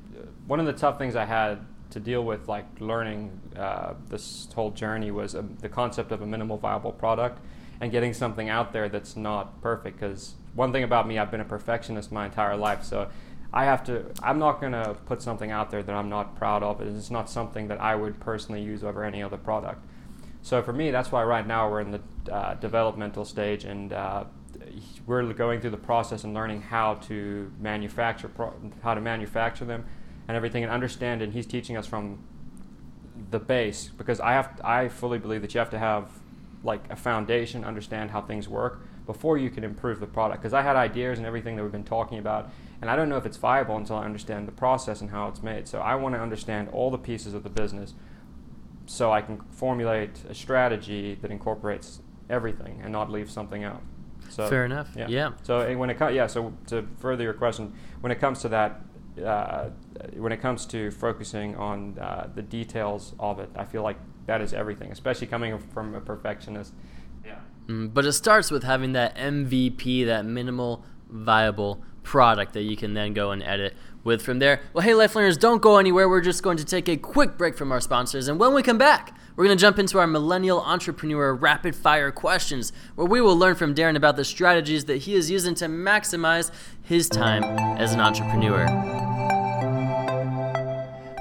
one 0.47 0.61
of 0.61 0.67
the 0.67 0.73
tough 0.73 0.99
things 0.99 1.17
I 1.17 1.25
had 1.25 1.67
to 1.91 1.99
deal 1.99 2.25
with, 2.25 2.47
like 2.47 2.65
learning 2.79 3.41
uh, 3.57 3.95
this 4.09 4.47
whole 4.55 4.71
journey, 4.71 5.11
was 5.11 5.35
um 5.35 5.57
the 5.61 5.69
concept 5.69 6.12
of 6.12 6.23
a 6.23 6.27
minimal 6.27 6.59
viable 6.59 6.93
product 6.93 7.41
and 7.81 7.91
getting 7.91 8.15
something 8.15 8.49
out 8.49 8.73
there 8.73 8.88
that's 8.88 9.17
not 9.17 9.61
perfect. 9.61 9.99
Because 9.99 10.35
one 10.55 10.71
thing 10.71 10.85
about 10.85 11.09
me, 11.09 11.19
I've 11.19 11.33
been 11.33 11.41
a 11.41 11.45
perfectionist 11.45 12.12
my 12.12 12.27
entire 12.27 12.57
life, 12.57 12.85
so 12.85 13.09
I 13.53 13.65
have 13.65 13.83
to. 13.87 14.05
I'm 14.23 14.38
not 14.38 14.61
gonna 14.61 14.95
put 15.05 15.23
something 15.23 15.51
out 15.51 15.73
there 15.73 15.83
that 15.83 15.97
I'm 15.97 16.09
not 16.09 16.37
proud 16.37 16.62
of. 16.62 16.81
and 16.81 16.97
It's 16.97 17.11
not 17.11 17.29
something 17.29 17.67
that 17.67 17.81
I 17.81 17.97
would 17.97 18.21
personally 18.21 18.62
use 18.62 18.85
over 18.85 19.03
any 19.03 19.25
other 19.25 19.38
product. 19.38 19.85
So 20.43 20.62
for 20.62 20.73
me, 20.73 20.93
that's 20.93 21.11
why 21.11 21.25
right 21.25 21.47
now 21.49 21.69
we're 21.69 21.81
in 21.81 21.91
the 21.91 22.01
uh, 22.33 22.55
developmental 22.55 23.25
stage, 23.25 23.65
and 23.65 23.93
uh, 23.93 24.25
we're 25.07 25.33
going 25.33 25.61
through 25.61 25.71
the 25.71 25.77
process 25.77 26.25
and 26.25 26.35
learning 26.35 26.62
how 26.62 26.95
to 26.95 27.53
manufacture 27.59 28.31
how 28.83 28.95
to 28.95 29.01
manufacture 29.01 29.64
them 29.64 29.85
and 30.29 30.37
everything, 30.37 30.62
and 30.62 30.73
understand. 30.73 31.23
And 31.23 31.33
he's 31.33 31.47
teaching 31.47 31.77
us 31.77 31.87
from 31.87 32.23
the 33.31 33.38
base 33.38 33.90
because 33.97 34.21
I 34.21 34.33
have 34.33 34.61
I 34.64 34.88
fully 34.88 35.18
believe 35.18 35.42
that 35.42 35.55
you 35.55 35.59
have 35.59 35.71
to 35.71 35.79
have 35.79 36.09
like 36.64 36.83
a 36.90 36.97
foundation, 36.97 37.64
understand 37.64 38.11
how 38.11 38.21
things 38.21 38.49
work 38.49 38.83
before 39.05 39.37
you 39.37 39.51
can 39.51 39.64
improve 39.64 39.99
the 39.99 40.07
product. 40.07 40.40
Because 40.40 40.55
I 40.55 40.62
had 40.62 40.77
ideas 40.77 41.18
and 41.18 41.27
everything 41.27 41.57
that 41.57 41.62
we've 41.62 41.73
been 41.73 41.83
talking 41.83 42.18
about, 42.18 42.51
and 42.81 42.88
I 42.88 42.97
don't 42.97 43.09
know 43.09 43.16
if 43.16 43.27
it's 43.27 43.37
viable 43.37 43.77
until 43.77 43.97
I 43.97 44.05
understand 44.05 44.47
the 44.47 44.53
process 44.53 45.01
and 45.01 45.11
how 45.11 45.29
it's 45.29 45.42
made. 45.42 45.66
So 45.66 45.81
I 45.81 45.97
want 45.97 46.14
to 46.14 46.21
understand 46.21 46.68
all 46.71 46.90
the 46.90 46.99
pieces 46.99 47.35
of 47.35 47.42
the 47.42 47.51
business 47.51 47.95
so 48.87 49.12
I 49.12 49.21
can 49.23 49.40
formulate 49.51 50.23
a 50.29 50.35
strategy 50.35 51.16
that 51.21 51.31
incorporates 51.31 52.01
everything 52.31 52.81
and 52.83 52.92
not 52.92 53.11
leave 53.11 53.31
something 53.31 53.64
out. 53.64 53.83
So 54.33 54.49
Fair 54.49 54.64
enough. 54.64 54.88
Yeah. 54.97 55.07
Yeah. 55.09 55.33
So 55.42 55.77
when 55.77 55.90
it 55.90 55.99
comes, 55.99 56.14
yeah. 56.14 56.27
So 56.27 56.55
to 56.68 56.87
further 56.99 57.23
your 57.23 57.35
question, 57.35 57.75
when 58.01 58.11
it 58.11 58.18
comes 58.18 58.40
to 58.40 58.49
that, 58.49 58.81
uh, 59.25 59.68
when 60.16 60.33
it 60.33 60.40
comes 60.40 60.64
to 60.66 60.90
focusing 60.90 61.55
on 61.57 61.99
uh, 61.99 62.31
the 62.35 62.42
details 62.42 63.14
of 63.21 63.38
it, 63.38 63.51
I 63.55 63.64
feel 63.64 63.83
like 63.83 63.99
that 64.27 64.40
is 64.40 64.55
everything, 64.55 64.90
especially 64.90 65.27
coming 65.27 65.59
from 65.59 65.95
a 65.95 66.01
perfectionist. 66.01 66.73
Yeah. 67.25 67.40
Mm, 67.66 67.92
but 67.92 68.07
it 68.07 68.12
starts 68.12 68.51
with 68.51 68.62
having 68.62 68.92
that 68.92 69.14
MVP, 69.16 70.07
that 70.07 70.25
minimal 70.25 70.85
viable 71.11 71.85
product 72.03 72.53
that 72.55 72.62
you 72.62 72.77
can 72.77 72.95
then 72.95 73.12
go 73.12 73.31
and 73.31 73.43
edit 73.43 73.75
with 74.05 74.23
from 74.23 74.38
there. 74.38 74.61
Well, 74.73 74.85
hey, 74.85 74.95
life 74.95 75.15
learners, 75.15 75.37
don't 75.37 75.62
go 75.62 75.79
anywhere. 75.79 76.09
We're 76.09 76.21
just 76.21 76.43
going 76.43 76.57
to 76.57 76.65
take 76.65 76.88
a 76.88 76.97
quick 76.97 77.38
break 77.38 77.57
from 77.57 77.71
our 77.71 77.81
sponsors. 77.81 78.29
And 78.29 78.38
when 78.38 78.53
we 78.55 78.62
come 78.62 78.79
back, 78.79 79.17
we're 79.37 79.45
going 79.45 79.57
to 79.57 79.61
jump 79.61 79.79
into 79.79 79.99
our 79.99 80.07
millennial 80.07 80.61
entrepreneur 80.61 81.35
rapid 81.35 81.75
fire 81.75 82.11
questions, 82.11 82.73
where 82.97 83.07
we 83.07 83.21
will 83.21 83.37
learn 83.37 83.55
from 83.55 83.75
Darren 83.75 83.97
about 83.97 84.17
the 84.17 84.25
strategies 84.25 84.87
that 84.87 84.99
he 84.99 85.15
is 85.15 85.31
using 85.31 85.55
to 85.57 85.67
maximize 85.67 86.51
his 86.83 87.09
time 87.09 87.45
as 87.79 87.95
an 87.95 88.01
entrepreneur. 88.01 88.67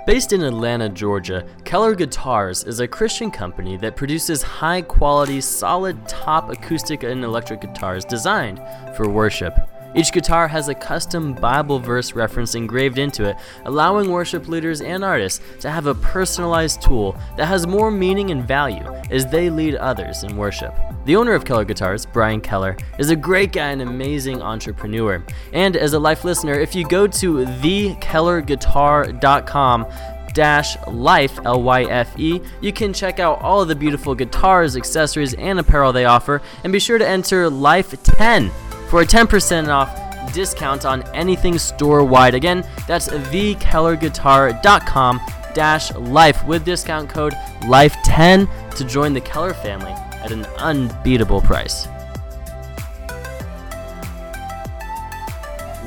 Based 0.08 0.34
in 0.34 0.41
Atlanta, 0.41 0.89
Georgia, 0.89 1.48
Keller 1.63 1.94
Guitars 1.94 2.63
is 2.63 2.80
a 2.80 2.88
Christian 2.88 3.30
company 3.30 3.78
that 3.78 3.96
produces 3.96 4.41
high 4.41 4.82
quality, 4.82 5.39
solid 5.39 6.08
top 6.08 6.50
acoustic 6.50 7.04
and 7.04 7.24
electric 7.24 7.62
guitars 7.62 8.04
designed 8.04 8.60
for 8.98 9.08
worship. 9.08 9.54
Each 9.93 10.12
guitar 10.12 10.47
has 10.47 10.69
a 10.69 10.73
custom 10.73 11.34
Bible 11.34 11.77
verse 11.80 12.13
reference 12.13 12.56
engraved 12.56 12.97
into 12.97 13.25
it, 13.25 13.36
allowing 13.65 14.10
worship 14.10 14.47
leaders 14.47 14.80
and 14.82 15.04
artists 15.04 15.41
to 15.60 15.69
have 15.69 15.86
a 15.86 15.93
personalized 15.95 16.82
tool 16.82 17.17
that 17.36 17.47
has 17.47 17.67
more 17.67 17.91
meaning 17.91 18.32
and 18.32 18.47
value 18.47 18.86
as 19.10 19.25
they 19.25 19.49
lead 19.49 19.75
others 19.75 20.23
in 20.23 20.38
worship. 20.38 20.73
The 21.06 21.17
owner 21.17 21.34
of 21.34 21.43
Keller 21.43 21.65
Guitars, 21.65 22.06
Brian 22.06 22.39
Keller, 22.41 22.77
is 22.99 23.10
a 23.10 23.15
great 23.15 23.51
guy 23.51 23.71
and 23.71 23.82
amazing 23.82 24.39
entrepreneur. 24.41 25.25
And 25.51 25.75
as 25.75 25.93
a 25.93 25.99
life 25.99 26.23
listener, 26.23 26.54
if 26.54 26.75
you 26.75 26.88
go 26.88 27.08
to 27.08 27.45
thekellerguitar.com 27.45 29.88
dash 30.34 30.77
life 30.88 31.38
l-y-f-e 31.43 32.39
you 32.62 32.71
can 32.71 32.93
check 32.93 33.19
out 33.19 33.41
all 33.41 33.62
of 33.62 33.67
the 33.67 33.75
beautiful 33.75 34.15
guitars 34.15 34.77
accessories 34.77 35.34
and 35.34 35.60
apparel 35.60 35.91
they 35.91 36.06
offer 36.06 36.41
and 36.63 36.71
be 36.71 36.80
sure 36.80 36.97
to 36.97 37.06
enter 37.06 37.49
life 37.49 38.01
10 38.01 38.49
for 38.91 39.01
a 39.01 39.06
10% 39.06 39.69
off 39.69 39.97
discount 40.34 40.86
on 40.86 41.01
anything 41.15 41.58
store 41.58 42.04
wide 42.04 42.36
again 42.36 42.67
that's 42.88 43.08
thekellerguitar.com 43.08 45.21
dash 45.54 45.93
life 45.95 46.43
with 46.45 46.65
discount 46.65 47.10
code 47.10 47.34
life 47.69 47.95
10 48.04 48.49
to 48.75 48.84
join 48.84 49.13
the 49.13 49.21
keller 49.21 49.54
family 49.54 49.93
at 50.23 50.32
an 50.32 50.43
unbeatable 50.58 51.39
price 51.39 51.88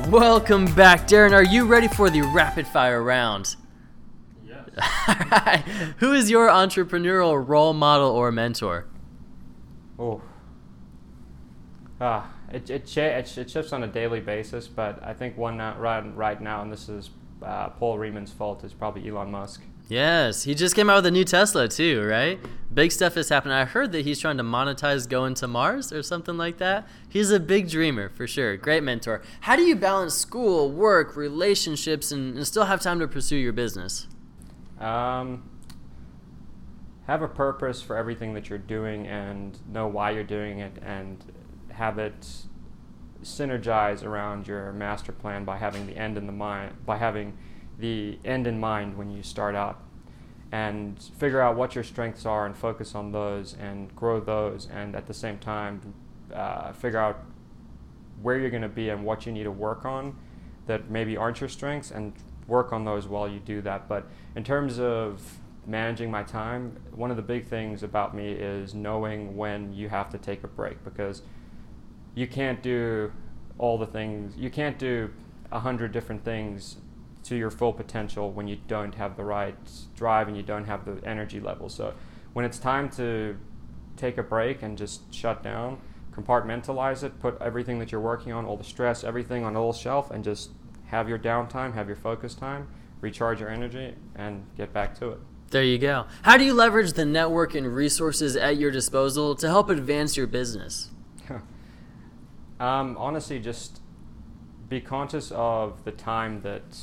welcome 0.09 0.65
back 0.73 1.07
darren 1.07 1.31
are 1.31 1.43
you 1.43 1.63
ready 1.63 1.87
for 1.87 2.09
the 2.09 2.23
rapid 2.23 2.65
fire 2.65 3.03
round 3.03 3.55
Yes. 4.43 4.67
Who 5.97 6.11
is 6.11 6.31
your 6.31 6.49
entrepreneurial 6.49 7.47
role 7.47 7.73
model 7.73 8.09
or 8.09 8.31
mentor? 8.31 8.85
Oh. 9.97 10.21
Ah, 12.01 12.34
it 12.51 12.69
it, 12.69 12.85
cha- 12.85 13.01
it 13.01 13.27
sh- 13.27 13.39
it 13.39 13.49
shifts 13.49 13.73
on 13.73 13.83
a 13.83 13.87
daily 13.87 14.19
basis, 14.19 14.67
but 14.67 15.01
I 15.03 15.13
think 15.13 15.37
one 15.37 15.57
now, 15.57 15.77
right 15.77 16.03
right 16.15 16.39
now, 16.41 16.61
and 16.61 16.71
this 16.71 16.89
is 16.89 17.09
uh, 17.41 17.69
Paul 17.69 17.97
Reeman's 17.97 18.31
fault, 18.31 18.63
is 18.63 18.73
probably 18.73 19.07
Elon 19.09 19.31
Musk. 19.31 19.61
Yes, 19.87 20.43
he 20.43 20.55
just 20.55 20.75
came 20.75 20.89
out 20.89 20.95
with 20.95 21.05
a 21.05 21.11
new 21.11 21.23
Tesla 21.23 21.67
too, 21.67 22.03
right? 22.03 22.39
Big 22.73 22.91
stuff 22.91 23.17
is 23.17 23.29
happening. 23.29 23.53
I 23.53 23.65
heard 23.65 23.91
that 23.91 24.03
he's 24.03 24.19
trying 24.19 24.37
to 24.37 24.43
monetize 24.43 25.07
going 25.07 25.35
to 25.35 25.47
Mars 25.47 25.93
or 25.93 26.01
something 26.01 26.37
like 26.37 26.57
that. 26.57 26.87
He's 27.07 27.29
a 27.29 27.39
big 27.39 27.69
dreamer 27.69 28.09
for 28.09 28.25
sure. 28.25 28.57
Great 28.57 28.81
mentor. 28.81 29.21
How 29.41 29.55
do 29.55 29.61
you 29.61 29.75
balance 29.75 30.15
school, 30.15 30.71
work, 30.71 31.15
relationships, 31.15 32.11
and, 32.11 32.35
and 32.35 32.47
still 32.47 32.65
have 32.65 32.81
time 32.81 32.99
to 32.99 33.07
pursue 33.07 33.37
your 33.37 33.53
business? 33.53 34.07
Um, 34.79 35.43
have 37.05 37.21
a 37.21 37.27
purpose 37.27 37.81
for 37.81 37.95
everything 37.95 38.33
that 38.33 38.49
you're 38.49 38.57
doing 38.57 39.05
and 39.07 39.57
know 39.71 39.87
why 39.87 40.11
you're 40.11 40.23
doing 40.23 40.59
it 40.59 40.73
and 40.81 41.23
have 41.75 41.97
it 41.97 42.45
synergize 43.21 44.03
around 44.03 44.47
your 44.47 44.71
master 44.71 45.11
plan 45.11 45.45
by 45.45 45.57
having 45.57 45.87
the 45.87 45.97
end 45.97 46.17
in 46.17 46.25
the 46.27 46.31
mind 46.31 46.73
by 46.85 46.97
having 46.97 47.37
the 47.79 48.19
end 48.23 48.45
in 48.45 48.59
mind 48.59 48.97
when 48.97 49.09
you 49.09 49.23
start 49.23 49.55
out 49.55 49.81
and 50.51 51.11
figure 51.17 51.41
out 51.41 51.55
what 51.55 51.75
your 51.75 51.83
strengths 51.83 52.25
are 52.25 52.45
and 52.45 52.55
focus 52.55 52.93
on 52.93 53.11
those 53.11 53.55
and 53.59 53.93
grow 53.95 54.19
those 54.19 54.67
and 54.71 54.95
at 54.95 55.07
the 55.07 55.13
same 55.13 55.37
time 55.39 55.93
uh, 56.33 56.71
figure 56.71 56.99
out 56.99 57.25
where 58.21 58.37
you're 58.37 58.49
going 58.49 58.61
to 58.61 58.69
be 58.69 58.89
and 58.89 59.03
what 59.03 59.25
you 59.25 59.31
need 59.31 59.43
to 59.43 59.51
work 59.51 59.85
on 59.85 60.15
that 60.67 60.89
maybe 60.89 61.17
aren't 61.17 61.39
your 61.39 61.49
strengths 61.49 61.91
and 61.91 62.13
work 62.47 62.71
on 62.71 62.85
those 62.85 63.07
while 63.07 63.27
you 63.27 63.39
do 63.39 63.61
that. 63.61 63.87
But 63.87 64.07
in 64.35 64.43
terms 64.43 64.79
of 64.79 65.39
managing 65.67 66.11
my 66.11 66.21
time 66.21 66.77
one 66.91 67.09
of 67.09 67.17
the 67.17 67.23
big 67.23 67.47
things 67.47 67.81
about 67.81 68.15
me 68.15 68.31
is 68.31 68.75
knowing 68.75 69.35
when 69.35 69.73
you 69.73 69.89
have 69.89 70.11
to 70.11 70.17
take 70.17 70.43
a 70.43 70.47
break 70.47 70.83
because 70.83 71.23
you 72.15 72.27
can't 72.27 72.63
do 72.63 73.11
all 73.57 73.77
the 73.77 73.85
things 73.85 74.35
you 74.35 74.49
can't 74.49 74.77
do 74.79 75.09
a 75.51 75.59
hundred 75.59 75.91
different 75.91 76.23
things 76.25 76.77
to 77.25 77.35
your 77.35 77.49
full 77.49 77.73
potential 77.73 78.31
when 78.31 78.47
you 78.47 78.57
don't 78.67 78.93
have 78.95 79.17
the 79.17 79.23
right 79.23 79.55
drive 79.95 80.27
and 80.27 80.37
you 80.37 80.43
don't 80.43 80.65
have 80.65 80.85
the 80.85 81.03
energy 81.07 81.39
level. 81.39 81.69
So 81.69 81.93
when 82.33 82.45
it's 82.45 82.59
time 82.59 82.89
to 82.91 83.35
take 83.97 84.17
a 84.17 84.23
break 84.23 84.61
and 84.61 84.77
just 84.77 85.11
shut 85.13 85.41
down, 85.41 85.79
compartmentalize 86.13 87.03
it, 87.03 87.19
put 87.19 87.41
everything 87.41 87.79
that 87.79 87.91
you're 87.91 88.01
working 88.01 88.31
on, 88.31 88.45
all 88.45 88.57
the 88.57 88.63
stress, 88.63 89.03
everything 89.03 89.43
on 89.43 89.55
a 89.55 89.59
little 89.59 89.73
shelf, 89.73 90.11
and 90.11 90.23
just 90.23 90.51
have 90.85 91.09
your 91.09 91.17
downtime, 91.17 91.73
have 91.73 91.87
your 91.87 91.95
focus 91.95 92.35
time, 92.35 92.67
recharge 93.01 93.39
your 93.39 93.49
energy, 93.49 93.95
and 94.15 94.45
get 94.55 94.71
back 94.71 94.93
to 94.99 95.09
it. 95.09 95.19
There 95.49 95.63
you 95.63 95.79
go. 95.79 96.05
How 96.21 96.37
do 96.37 96.43
you 96.43 96.53
leverage 96.53 96.93
the 96.93 97.05
network 97.05 97.55
and 97.55 97.73
resources 97.73 98.35
at 98.35 98.57
your 98.57 98.69
disposal 98.69 99.35
to 99.35 99.47
help 99.47 99.69
advance 99.69 100.15
your 100.15 100.27
business? 100.27 100.91
Um, 102.59 102.95
honestly, 102.97 103.39
just 103.39 103.81
be 104.69 104.81
conscious 104.81 105.31
of 105.31 105.83
the 105.83 105.91
time 105.91 106.41
that 106.41 106.77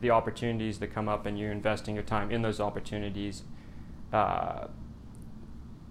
the 0.00 0.10
opportunities 0.10 0.78
that 0.78 0.88
come 0.88 1.08
up 1.08 1.26
and 1.26 1.38
you're 1.38 1.52
investing 1.52 1.94
your 1.94 2.04
time 2.04 2.30
in 2.30 2.42
those 2.42 2.60
opportunities 2.60 3.42
uh, 4.12 4.66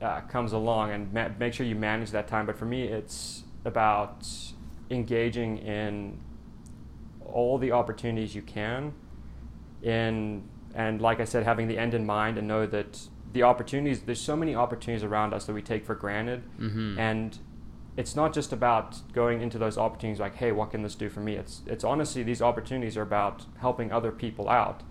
uh, 0.02 0.22
comes 0.22 0.52
along 0.52 0.92
and 0.92 1.14
ma- 1.14 1.30
make 1.40 1.54
sure 1.54 1.66
you 1.66 1.76
manage 1.76 2.12
that 2.12 2.28
time. 2.28 2.46
But 2.46 2.58
for 2.58 2.66
me, 2.66 2.84
it's 2.84 3.44
about 3.66 4.28
engaging 4.90 5.60
in 5.60 6.20
all 7.26 7.58
the 7.58 7.72
opportunities 7.72 8.34
you 8.34 8.42
can 8.42 8.94
in 9.82 10.44
and 10.76 11.02
like 11.02 11.20
I 11.20 11.26
said, 11.26 11.44
having 11.44 11.68
the 11.68 11.78
end 11.78 11.94
in 11.94 12.06
mind 12.06 12.38
and 12.38 12.48
know 12.48 12.66
that 12.68 13.08
the 13.34 13.44
opportunities 13.44 14.02
there's 14.02 14.22
so 14.22 14.36
many 14.36 14.56
opportunities 14.56 15.04
around 15.04 15.34
us 15.34 15.46
that 15.46 15.54
we 15.54 15.62
take 15.62 15.86
for 15.86 15.96
granted 15.96 16.44
mm-hmm. 16.60 16.98
and 17.00 17.38
it's 17.98 18.16
not 18.16 18.34
just 18.34 18.54
about 18.54 19.12
going 19.14 19.42
into 19.42 19.58
those 19.58 19.78
opportunities 19.78 20.20
like, 20.20 20.36
hey, 20.36 20.52
what 20.52 20.72
can 20.72 20.84
this 20.84 20.96
do 20.96 21.10
for 21.10 21.20
me? 21.20 21.36
It's 21.36 21.62
it's 21.66 21.84
honestly 21.84 22.24
these 22.24 22.42
opportunities 22.42 22.98
are 22.98 23.02
about 23.02 23.46
helping 23.60 23.92
other 23.92 24.12
people 24.12 24.50
out, 24.50 24.84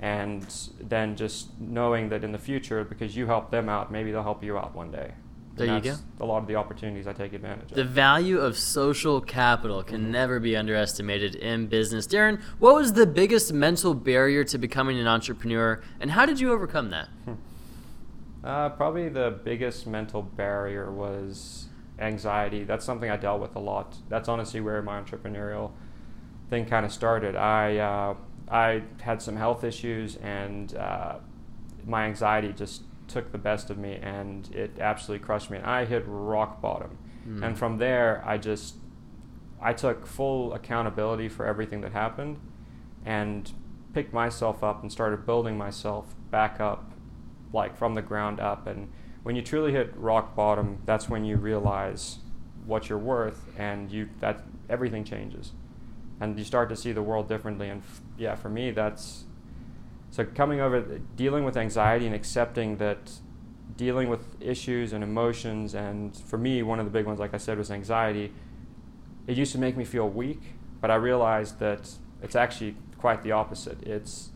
and 0.00 0.46
then 0.80 1.16
just 1.16 1.58
knowing 1.60 2.08
that 2.08 2.24
in 2.24 2.32
the 2.32 2.38
future, 2.38 2.84
because 2.84 3.16
you 3.16 3.26
help 3.26 3.50
them 3.50 3.68
out, 3.68 3.92
maybe 3.92 4.10
they'll 4.10 4.22
help 4.22 4.42
you 4.42 4.58
out 4.58 4.74
one 4.74 4.90
day. 4.90 5.12
There 5.58 5.74
you 5.74 5.80
go. 5.80 5.96
A 6.20 6.24
lot 6.24 6.38
of 6.38 6.46
the 6.46 6.54
opportunities 6.54 7.08
I 7.08 7.12
take 7.12 7.32
advantage 7.32 7.70
of. 7.70 7.76
The 7.76 7.84
value 7.84 8.38
of 8.38 8.56
social 8.56 9.20
capital 9.20 9.82
can 9.82 10.02
mm-hmm. 10.02 10.12
never 10.12 10.38
be 10.38 10.56
underestimated 10.56 11.34
in 11.34 11.66
business. 11.66 12.06
Darren, 12.06 12.40
what 12.60 12.76
was 12.76 12.92
the 12.92 13.06
biggest 13.06 13.52
mental 13.52 13.92
barrier 13.92 14.44
to 14.44 14.56
becoming 14.56 15.00
an 15.00 15.08
entrepreneur, 15.08 15.82
and 16.00 16.12
how 16.12 16.26
did 16.26 16.38
you 16.38 16.52
overcome 16.52 16.90
that? 16.90 17.08
Uh, 18.44 18.68
probably 18.70 19.08
the 19.08 19.40
biggest 19.44 19.86
mental 19.86 20.22
barrier 20.22 20.92
was 20.92 21.66
anxiety. 21.98 22.64
That's 22.64 22.84
something 22.84 23.10
I 23.10 23.16
dealt 23.16 23.40
with 23.40 23.56
a 23.56 23.60
lot. 23.60 23.96
That's 24.08 24.28
honestly 24.28 24.60
where 24.60 24.82
my 24.82 25.00
entrepreneurial 25.00 25.72
thing 26.48 26.66
kind 26.66 26.86
of 26.86 26.92
started. 26.92 27.36
I 27.36 27.78
uh, 27.78 28.14
I 28.50 28.82
had 29.00 29.20
some 29.20 29.36
health 29.36 29.64
issues, 29.64 30.16
and 30.16 30.74
uh, 30.76 31.16
my 31.84 32.04
anxiety 32.04 32.52
just 32.52 32.82
took 33.06 33.32
the 33.32 33.38
best 33.38 33.70
of 33.70 33.78
me, 33.78 33.98
and 34.02 34.48
it 34.54 34.78
absolutely 34.80 35.24
crushed 35.24 35.50
me. 35.50 35.58
And 35.58 35.66
I 35.66 35.84
hit 35.84 36.04
rock 36.06 36.60
bottom. 36.60 36.98
Mm. 37.26 37.44
And 37.44 37.58
from 37.58 37.78
there, 37.78 38.22
I 38.26 38.38
just 38.38 38.76
I 39.60 39.72
took 39.72 40.06
full 40.06 40.52
accountability 40.54 41.28
for 41.28 41.46
everything 41.46 41.80
that 41.82 41.92
happened, 41.92 42.38
and 43.04 43.52
picked 43.92 44.12
myself 44.12 44.62
up 44.62 44.82
and 44.82 44.92
started 44.92 45.26
building 45.26 45.58
myself 45.58 46.14
back 46.30 46.60
up, 46.60 46.92
like 47.52 47.76
from 47.76 47.94
the 47.94 48.02
ground 48.02 48.40
up, 48.40 48.66
and 48.66 48.90
when 49.28 49.36
you 49.36 49.42
truly 49.42 49.72
hit 49.72 49.92
rock 49.94 50.34
bottom, 50.34 50.78
that's 50.86 51.10
when 51.10 51.22
you 51.22 51.36
realize 51.36 52.16
what 52.64 52.88
you're 52.88 52.96
worth, 52.96 53.44
and 53.58 53.92
you 53.92 54.08
that 54.20 54.40
everything 54.70 55.04
changes, 55.04 55.52
and 56.18 56.38
you 56.38 56.44
start 56.46 56.70
to 56.70 56.74
see 56.74 56.92
the 56.92 57.02
world 57.02 57.28
differently. 57.28 57.68
And 57.68 57.82
f- 57.82 58.00
yeah, 58.16 58.36
for 58.36 58.48
me, 58.48 58.70
that's 58.70 59.24
so 60.10 60.24
coming 60.24 60.62
over 60.62 60.80
dealing 61.14 61.44
with 61.44 61.58
anxiety 61.58 62.06
and 62.06 62.14
accepting 62.14 62.78
that 62.78 63.20
dealing 63.76 64.08
with 64.08 64.24
issues 64.40 64.94
and 64.94 65.04
emotions, 65.04 65.74
and 65.74 66.16
for 66.16 66.38
me, 66.38 66.62
one 66.62 66.78
of 66.78 66.86
the 66.86 66.90
big 66.90 67.04
ones, 67.04 67.20
like 67.20 67.34
I 67.34 67.36
said, 67.36 67.58
was 67.58 67.70
anxiety. 67.70 68.32
It 69.26 69.36
used 69.36 69.52
to 69.52 69.58
make 69.58 69.76
me 69.76 69.84
feel 69.84 70.08
weak, 70.08 70.40
but 70.80 70.90
I 70.90 70.94
realized 70.94 71.58
that 71.58 71.90
it's 72.22 72.34
actually 72.34 72.76
quite 72.96 73.22
the 73.22 73.32
opposite. 73.32 73.82
It's 73.82 74.30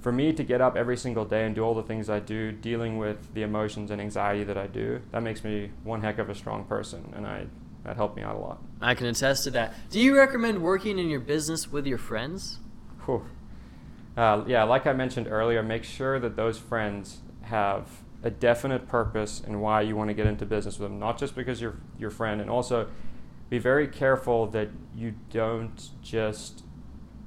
for 0.00 0.12
me 0.12 0.32
to 0.32 0.42
get 0.42 0.60
up 0.60 0.76
every 0.76 0.96
single 0.96 1.24
day 1.24 1.44
and 1.44 1.54
do 1.54 1.62
all 1.62 1.74
the 1.74 1.82
things 1.82 2.08
I 2.08 2.20
do, 2.20 2.52
dealing 2.52 2.98
with 2.98 3.34
the 3.34 3.42
emotions 3.42 3.90
and 3.90 4.00
anxiety 4.00 4.44
that 4.44 4.56
I 4.56 4.66
do, 4.66 5.00
that 5.12 5.22
makes 5.22 5.44
me 5.44 5.70
one 5.84 6.00
heck 6.02 6.18
of 6.18 6.30
a 6.30 6.34
strong 6.34 6.64
person, 6.64 7.12
and 7.14 7.26
I 7.26 7.46
that 7.84 7.96
helped 7.96 8.16
me 8.16 8.22
out 8.22 8.36
a 8.36 8.38
lot. 8.38 8.62
I 8.80 8.94
can 8.94 9.06
attest 9.06 9.44
to 9.44 9.50
that. 9.52 9.72
Do 9.90 10.00
you 10.00 10.16
recommend 10.16 10.62
working 10.62 10.98
in 10.98 11.08
your 11.08 11.20
business 11.20 11.72
with 11.72 11.86
your 11.86 11.98
friends? 11.98 12.58
Uh, 14.16 14.44
yeah, 14.46 14.64
like 14.64 14.86
I 14.86 14.92
mentioned 14.92 15.28
earlier, 15.28 15.62
make 15.62 15.84
sure 15.84 16.20
that 16.20 16.36
those 16.36 16.58
friends 16.58 17.20
have 17.42 17.88
a 18.22 18.30
definite 18.30 18.86
purpose 18.86 19.42
and 19.44 19.62
why 19.62 19.80
you 19.80 19.96
want 19.96 20.08
to 20.08 20.14
get 20.14 20.26
into 20.26 20.44
business 20.44 20.78
with 20.78 20.90
them, 20.90 20.98
not 20.98 21.18
just 21.18 21.34
because 21.34 21.60
you're 21.60 21.78
your 21.98 22.10
friend, 22.10 22.40
and 22.40 22.50
also 22.50 22.88
be 23.48 23.58
very 23.58 23.88
careful 23.88 24.46
that 24.48 24.68
you 24.94 25.14
don't 25.30 25.90
just 26.02 26.62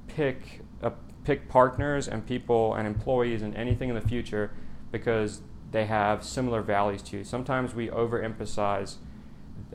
pick 0.06 0.60
pick 1.24 1.48
partners 1.48 2.06
and 2.06 2.26
people 2.26 2.74
and 2.74 2.86
employees 2.86 3.42
and 3.42 3.54
anything 3.56 3.88
in 3.88 3.94
the 3.94 4.00
future 4.00 4.50
because 4.92 5.40
they 5.72 5.86
have 5.86 6.22
similar 6.22 6.62
values 6.62 7.02
to 7.02 7.18
you. 7.18 7.24
Sometimes 7.24 7.74
we 7.74 7.88
overemphasize 7.88 8.96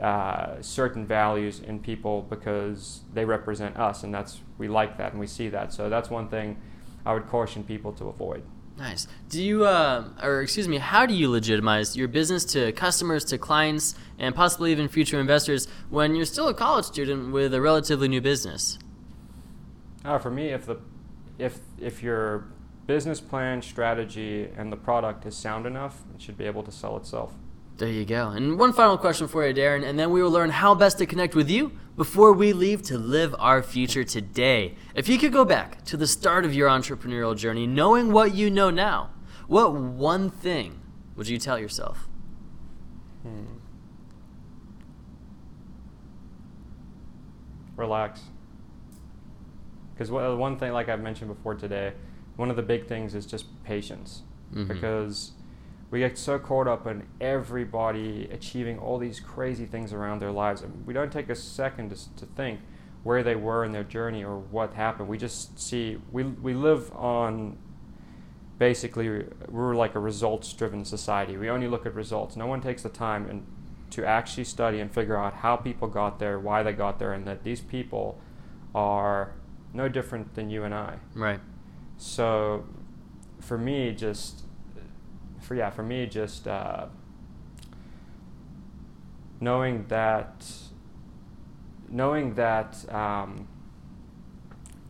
uh, 0.01 0.61
certain 0.61 1.05
values 1.05 1.59
in 1.59 1.79
people 1.79 2.25
because 2.29 3.01
they 3.13 3.25
represent 3.25 3.75
us, 3.77 4.03
and 4.03 4.13
that's 4.13 4.39
we 4.57 4.67
like 4.67 4.97
that 4.97 5.11
and 5.11 5.19
we 5.19 5.27
see 5.27 5.49
that. 5.49 5.73
So 5.73 5.89
that's 5.89 6.09
one 6.09 6.29
thing 6.29 6.57
I 7.05 7.13
would 7.13 7.27
caution 7.27 7.63
people 7.63 7.91
to 7.93 8.05
avoid. 8.07 8.43
Nice. 8.77 9.07
Do 9.27 9.43
you, 9.43 9.65
uh, 9.65 10.07
or 10.23 10.41
excuse 10.41 10.69
me, 10.69 10.77
how 10.77 11.05
do 11.05 11.13
you 11.13 11.29
legitimize 11.29 11.97
your 11.97 12.07
business 12.07 12.45
to 12.45 12.71
customers, 12.71 13.25
to 13.25 13.37
clients, 13.37 13.93
and 14.17 14.33
possibly 14.33 14.71
even 14.71 14.87
future 14.87 15.19
investors 15.19 15.67
when 15.89 16.15
you're 16.15 16.25
still 16.25 16.47
a 16.47 16.53
college 16.53 16.85
student 16.85 17.33
with 17.33 17.53
a 17.53 17.59
relatively 17.59 18.07
new 18.07 18.21
business? 18.21 18.79
Uh, 20.05 20.17
for 20.17 20.31
me, 20.31 20.47
if 20.47 20.65
the 20.65 20.77
if 21.39 21.59
if 21.79 22.03
your 22.03 22.45
business 22.85 23.21
plan, 23.21 23.61
strategy, 23.61 24.49
and 24.57 24.71
the 24.71 24.77
product 24.77 25.25
is 25.25 25.35
sound 25.35 25.65
enough, 25.65 26.03
it 26.13 26.21
should 26.21 26.37
be 26.37 26.45
able 26.45 26.63
to 26.63 26.71
sell 26.71 26.97
itself. 26.97 27.33
There 27.77 27.87
you 27.87 28.03
go. 28.03 28.29
And 28.31 28.59
one 28.59 28.73
final 28.73 28.97
question 28.97 29.29
for 29.29 29.47
you, 29.47 29.53
Darren, 29.53 29.85
and 29.85 29.97
then 29.97 30.11
we 30.11 30.21
will 30.21 30.31
learn 30.31 30.49
how 30.49 30.75
best 30.75 30.97
to 30.97 31.05
connect 31.05 31.33
with 31.33 31.49
you 31.49 31.71
before 31.95 32.33
we 32.33 32.51
leave 32.51 32.81
to 32.83 32.97
live 32.97 33.33
our 33.39 33.63
future 33.63 34.03
today. 34.03 34.75
If 34.95 35.07
you 35.07 35.17
could 35.17 35.31
go 35.31 35.45
back 35.45 35.85
to 35.85 35.95
the 35.95 36.07
start 36.07 36.43
of 36.43 36.53
your 36.53 36.67
entrepreneurial 36.67 37.37
journey, 37.37 37.67
knowing 37.67 38.11
what 38.11 38.35
you 38.35 38.49
know 38.49 38.69
now, 38.69 39.11
what 39.47 39.73
one 39.73 40.29
thing 40.29 40.81
would 41.15 41.29
you 41.29 41.37
tell 41.37 41.57
yourself? 41.57 42.09
Hmm. 43.23 43.45
Relax. 47.77 48.21
Because 49.99 50.11
one 50.11 50.57
thing, 50.57 50.71
like 50.71 50.87
I've 50.87 51.01
mentioned 51.01 51.27
before 51.27 51.55
today, 51.55 51.91
one 52.37 52.49
of 52.49 52.55
the 52.55 52.61
big 52.61 52.87
things 52.87 53.13
is 53.15 53.25
just 53.25 53.45
patience. 53.65 54.21
Mm-hmm. 54.53 54.71
Because 54.71 55.31
we 55.91 55.99
get 55.99 56.17
so 56.17 56.39
caught 56.39 56.69
up 56.69 56.87
in 56.87 57.05
everybody 57.19 58.29
achieving 58.31 58.79
all 58.79 58.97
these 58.97 59.19
crazy 59.19 59.65
things 59.65 59.91
around 59.91 60.21
their 60.21 60.31
lives, 60.31 60.61
and 60.61 60.87
we 60.87 60.93
don't 60.93 61.11
take 61.11 61.27
a 61.27 61.35
second 61.35 61.89
to, 61.89 62.15
to 62.15 62.25
think 62.25 62.61
where 63.03 63.23
they 63.23 63.35
were 63.35 63.65
in 63.65 63.73
their 63.73 63.83
journey 63.83 64.23
or 64.23 64.37
what 64.37 64.73
happened. 64.73 65.09
We 65.09 65.17
just 65.17 65.59
see 65.59 65.97
we 66.13 66.23
we 66.23 66.53
live 66.53 66.95
on 66.95 67.57
basically 68.57 69.25
we're 69.49 69.75
like 69.75 69.95
a 69.95 69.99
results 69.99 70.53
driven 70.53 70.85
society. 70.85 71.35
We 71.35 71.49
only 71.49 71.67
look 71.67 71.85
at 71.85 71.93
results. 71.93 72.37
No 72.37 72.47
one 72.47 72.61
takes 72.61 72.83
the 72.83 72.89
time 72.89 73.29
and 73.29 73.45
to 73.89 74.05
actually 74.05 74.45
study 74.45 74.79
and 74.79 74.89
figure 74.89 75.17
out 75.17 75.33
how 75.33 75.57
people 75.57 75.89
got 75.89 76.19
there, 76.19 76.39
why 76.39 76.63
they 76.63 76.71
got 76.71 76.99
there, 76.99 77.11
and 77.11 77.27
that 77.27 77.43
these 77.43 77.59
people 77.59 78.21
are 78.73 79.33
no 79.73 79.87
different 79.87 80.33
than 80.35 80.49
you 80.49 80.63
and 80.63 80.73
I. 80.73 80.95
Right. 81.15 81.39
So, 81.97 82.65
for 83.39 83.57
me, 83.57 83.91
just 83.93 84.43
for 85.41 85.55
yeah, 85.55 85.69
for 85.69 85.83
me, 85.83 86.05
just 86.05 86.47
uh, 86.47 86.87
knowing 89.39 89.85
that 89.87 90.45
knowing 91.89 92.35
that 92.35 92.85
um, 92.93 93.47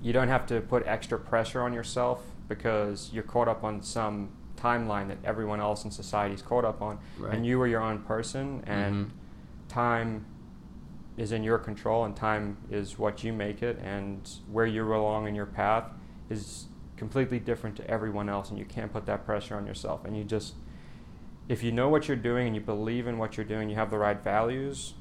you 0.01 0.11
don't 0.11 0.27
have 0.27 0.45
to 0.47 0.59
put 0.61 0.85
extra 0.85 1.17
pressure 1.17 1.61
on 1.61 1.71
yourself 1.73 2.21
because 2.49 3.09
you're 3.13 3.23
caught 3.23 3.47
up 3.47 3.63
on 3.63 3.81
some 3.81 4.29
timeline 4.57 5.07
that 5.07 5.17
everyone 5.23 5.61
else 5.61 5.85
in 5.85 5.91
society 5.91 6.33
is 6.35 6.41
caught 6.41 6.65
up 6.65 6.81
on, 6.81 6.99
Right. 7.17 7.33
and 7.33 7.45
you 7.45 7.61
are 7.61 7.67
your 7.67 7.81
own 7.81 7.99
person, 7.99 8.61
and 8.67 9.05
Mhm. 9.07 9.09
time 9.69 10.25
is 11.19 11.31
in 11.31 11.43
your 11.43 11.57
control, 11.57 12.05
and 12.05 12.15
time 12.15 12.57
is 12.71 12.97
what 12.97 13.23
you 13.23 13.33
make 13.33 13.61
it, 13.61 13.77
and 13.83 14.27
where 14.51 14.65
you're 14.65 14.93
along 14.93 15.27
in 15.27 15.35
your 15.35 15.45
path 15.45 15.85
is 16.29 16.67
completely 16.97 17.39
different 17.39 17.75
to 17.75 17.87
everyone 17.89 18.29
else, 18.29 18.49
and 18.49 18.57
you 18.57 18.65
can't 18.65 18.91
put 18.91 19.05
that 19.05 19.25
pressure 19.25 19.55
on 19.55 19.67
yourself, 19.67 20.05
and 20.05 20.17
you 20.17 20.23
just 20.23 20.55
if 21.49 21.63
you 21.63 21.71
know 21.71 21.89
what 21.89 22.07
you're 22.07 22.15
doing 22.15 22.45
and 22.45 22.55
you 22.55 22.61
believe 22.61 23.07
in 23.07 23.17
what 23.17 23.35
you're 23.35 23.45
doing, 23.45 23.69
you 23.69 23.75
have 23.75 23.89
the 23.89 23.97
right 23.97 24.23
values, 24.23 24.93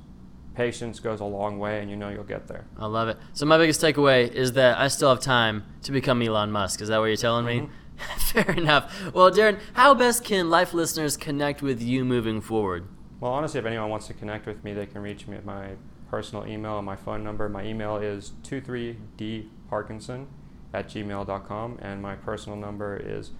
patience 0.55 0.99
goes 0.99 1.21
a 1.21 1.25
long 1.25 1.59
way 1.59 1.81
and 1.81 1.91
you 1.91 1.97
know 1.97 2.09
you'll 2.09 2.25
get 2.25 2.49
there. 2.49 2.65
I 2.79 2.87
love 2.87 3.09
it. 3.09 3.19
So 3.35 3.45
my 3.45 3.59
biggest 3.59 3.83
takeaway 3.83 4.33
is 4.33 4.53
that 4.53 4.79
I 4.79 4.89
still 4.89 5.11
have 5.11 5.21
time 5.21 5.65
to 5.83 5.93
become 5.93 6.23
Elon 6.23 6.51
Musk. 6.51 6.81
Is 6.81 6.89
that 6.89 6.99
what 6.99 7.05
you're 7.05 7.17
telling 7.17 7.45
me? 7.45 7.61
Mm-hmm. 7.61 8.19
Fair 8.19 8.51
enough. 8.53 9.13
Well, 9.13 9.31
Darren, 9.31 9.61
how 9.75 9.93
best 9.93 10.25
can 10.25 10.49
life 10.49 10.73
listeners 10.73 11.17
connect 11.17 11.61
with 11.63 11.83
you 11.83 12.05
moving 12.05 12.41
forward? 12.41 12.89
Well, 13.21 13.33
honestly, 13.33 13.61
if 13.61 13.67
anyone 13.67 13.91
wants 13.91 14.07
to 14.07 14.15
connect 14.15 14.47
with 14.47 14.65
me, 14.65 14.73
they 14.73 14.87
can 14.87 15.03
reach 15.03 15.27
me 15.27 15.37
at 15.37 15.45
my 15.45 15.73
personal 16.11 16.47
email 16.47 16.79
and 16.79 16.87
my 16.87 16.97
phone 16.97 17.23
number. 17.25 17.49
My 17.49 17.65
email 17.65 17.97
is 17.97 18.33
23dparkinson 18.43 20.27
at 20.75 20.89
gmail.com, 20.89 21.79
and 21.81 22.03
my 22.03 22.15
personal 22.15 22.59
number 22.59 22.97
is 22.97 23.31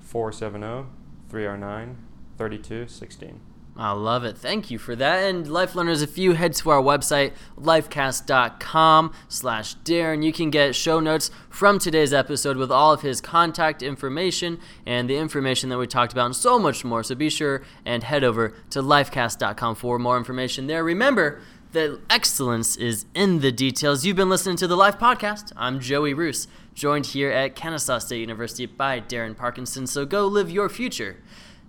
470 0.00 0.88
309 1.28 1.96
3216. 2.36 3.40
I 3.80 3.92
love 3.92 4.24
it. 4.24 4.36
Thank 4.36 4.72
you 4.72 4.78
for 4.78 4.96
that. 4.96 5.18
And 5.22 5.46
life 5.46 5.76
learners, 5.76 6.02
if 6.02 6.18
you 6.18 6.32
head 6.32 6.52
to 6.54 6.70
our 6.70 6.82
website, 6.82 7.32
lyfecast.com 7.56 9.12
slash 9.28 9.76
Darren, 9.84 10.24
you 10.24 10.32
can 10.32 10.50
get 10.50 10.74
show 10.74 10.98
notes 10.98 11.30
from 11.48 11.78
today's 11.78 12.12
episode 12.12 12.56
with 12.56 12.72
all 12.72 12.92
of 12.92 13.02
his 13.02 13.20
contact 13.20 13.80
information 13.80 14.58
and 14.84 15.08
the 15.08 15.16
information 15.16 15.68
that 15.68 15.78
we 15.78 15.86
talked 15.86 16.12
about 16.12 16.26
and 16.26 16.34
so 16.34 16.58
much 16.58 16.84
more. 16.84 17.04
So 17.04 17.14
be 17.14 17.30
sure 17.30 17.62
and 17.84 18.02
head 18.02 18.24
over 18.24 18.52
to 18.70 18.82
lyfecast.com 18.82 19.76
for 19.76 20.00
more 20.00 20.18
information 20.18 20.66
there. 20.66 20.82
Remember 20.82 21.40
that 21.72 22.00
excellence 22.08 22.76
is 22.76 23.04
in 23.14 23.40
the 23.40 23.52
details. 23.52 24.04
You've 24.04 24.16
been 24.16 24.28
listening 24.28 24.56
to 24.56 24.66
the 24.66 24.76
Lyfe 24.76 24.98
Podcast. 24.98 25.52
I'm 25.56 25.80
Joey 25.80 26.14
Roos, 26.14 26.48
joined 26.74 27.06
here 27.06 27.30
at 27.30 27.54
Kennesaw 27.54 27.98
State 27.98 28.20
University 28.20 28.66
by 28.66 29.00
Darren 29.00 29.36
Parkinson. 29.36 29.86
So 29.86 30.06
go 30.06 30.26
live 30.26 30.50
your 30.50 30.68
future 30.68 31.16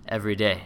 every 0.08 0.34
day. 0.34 0.64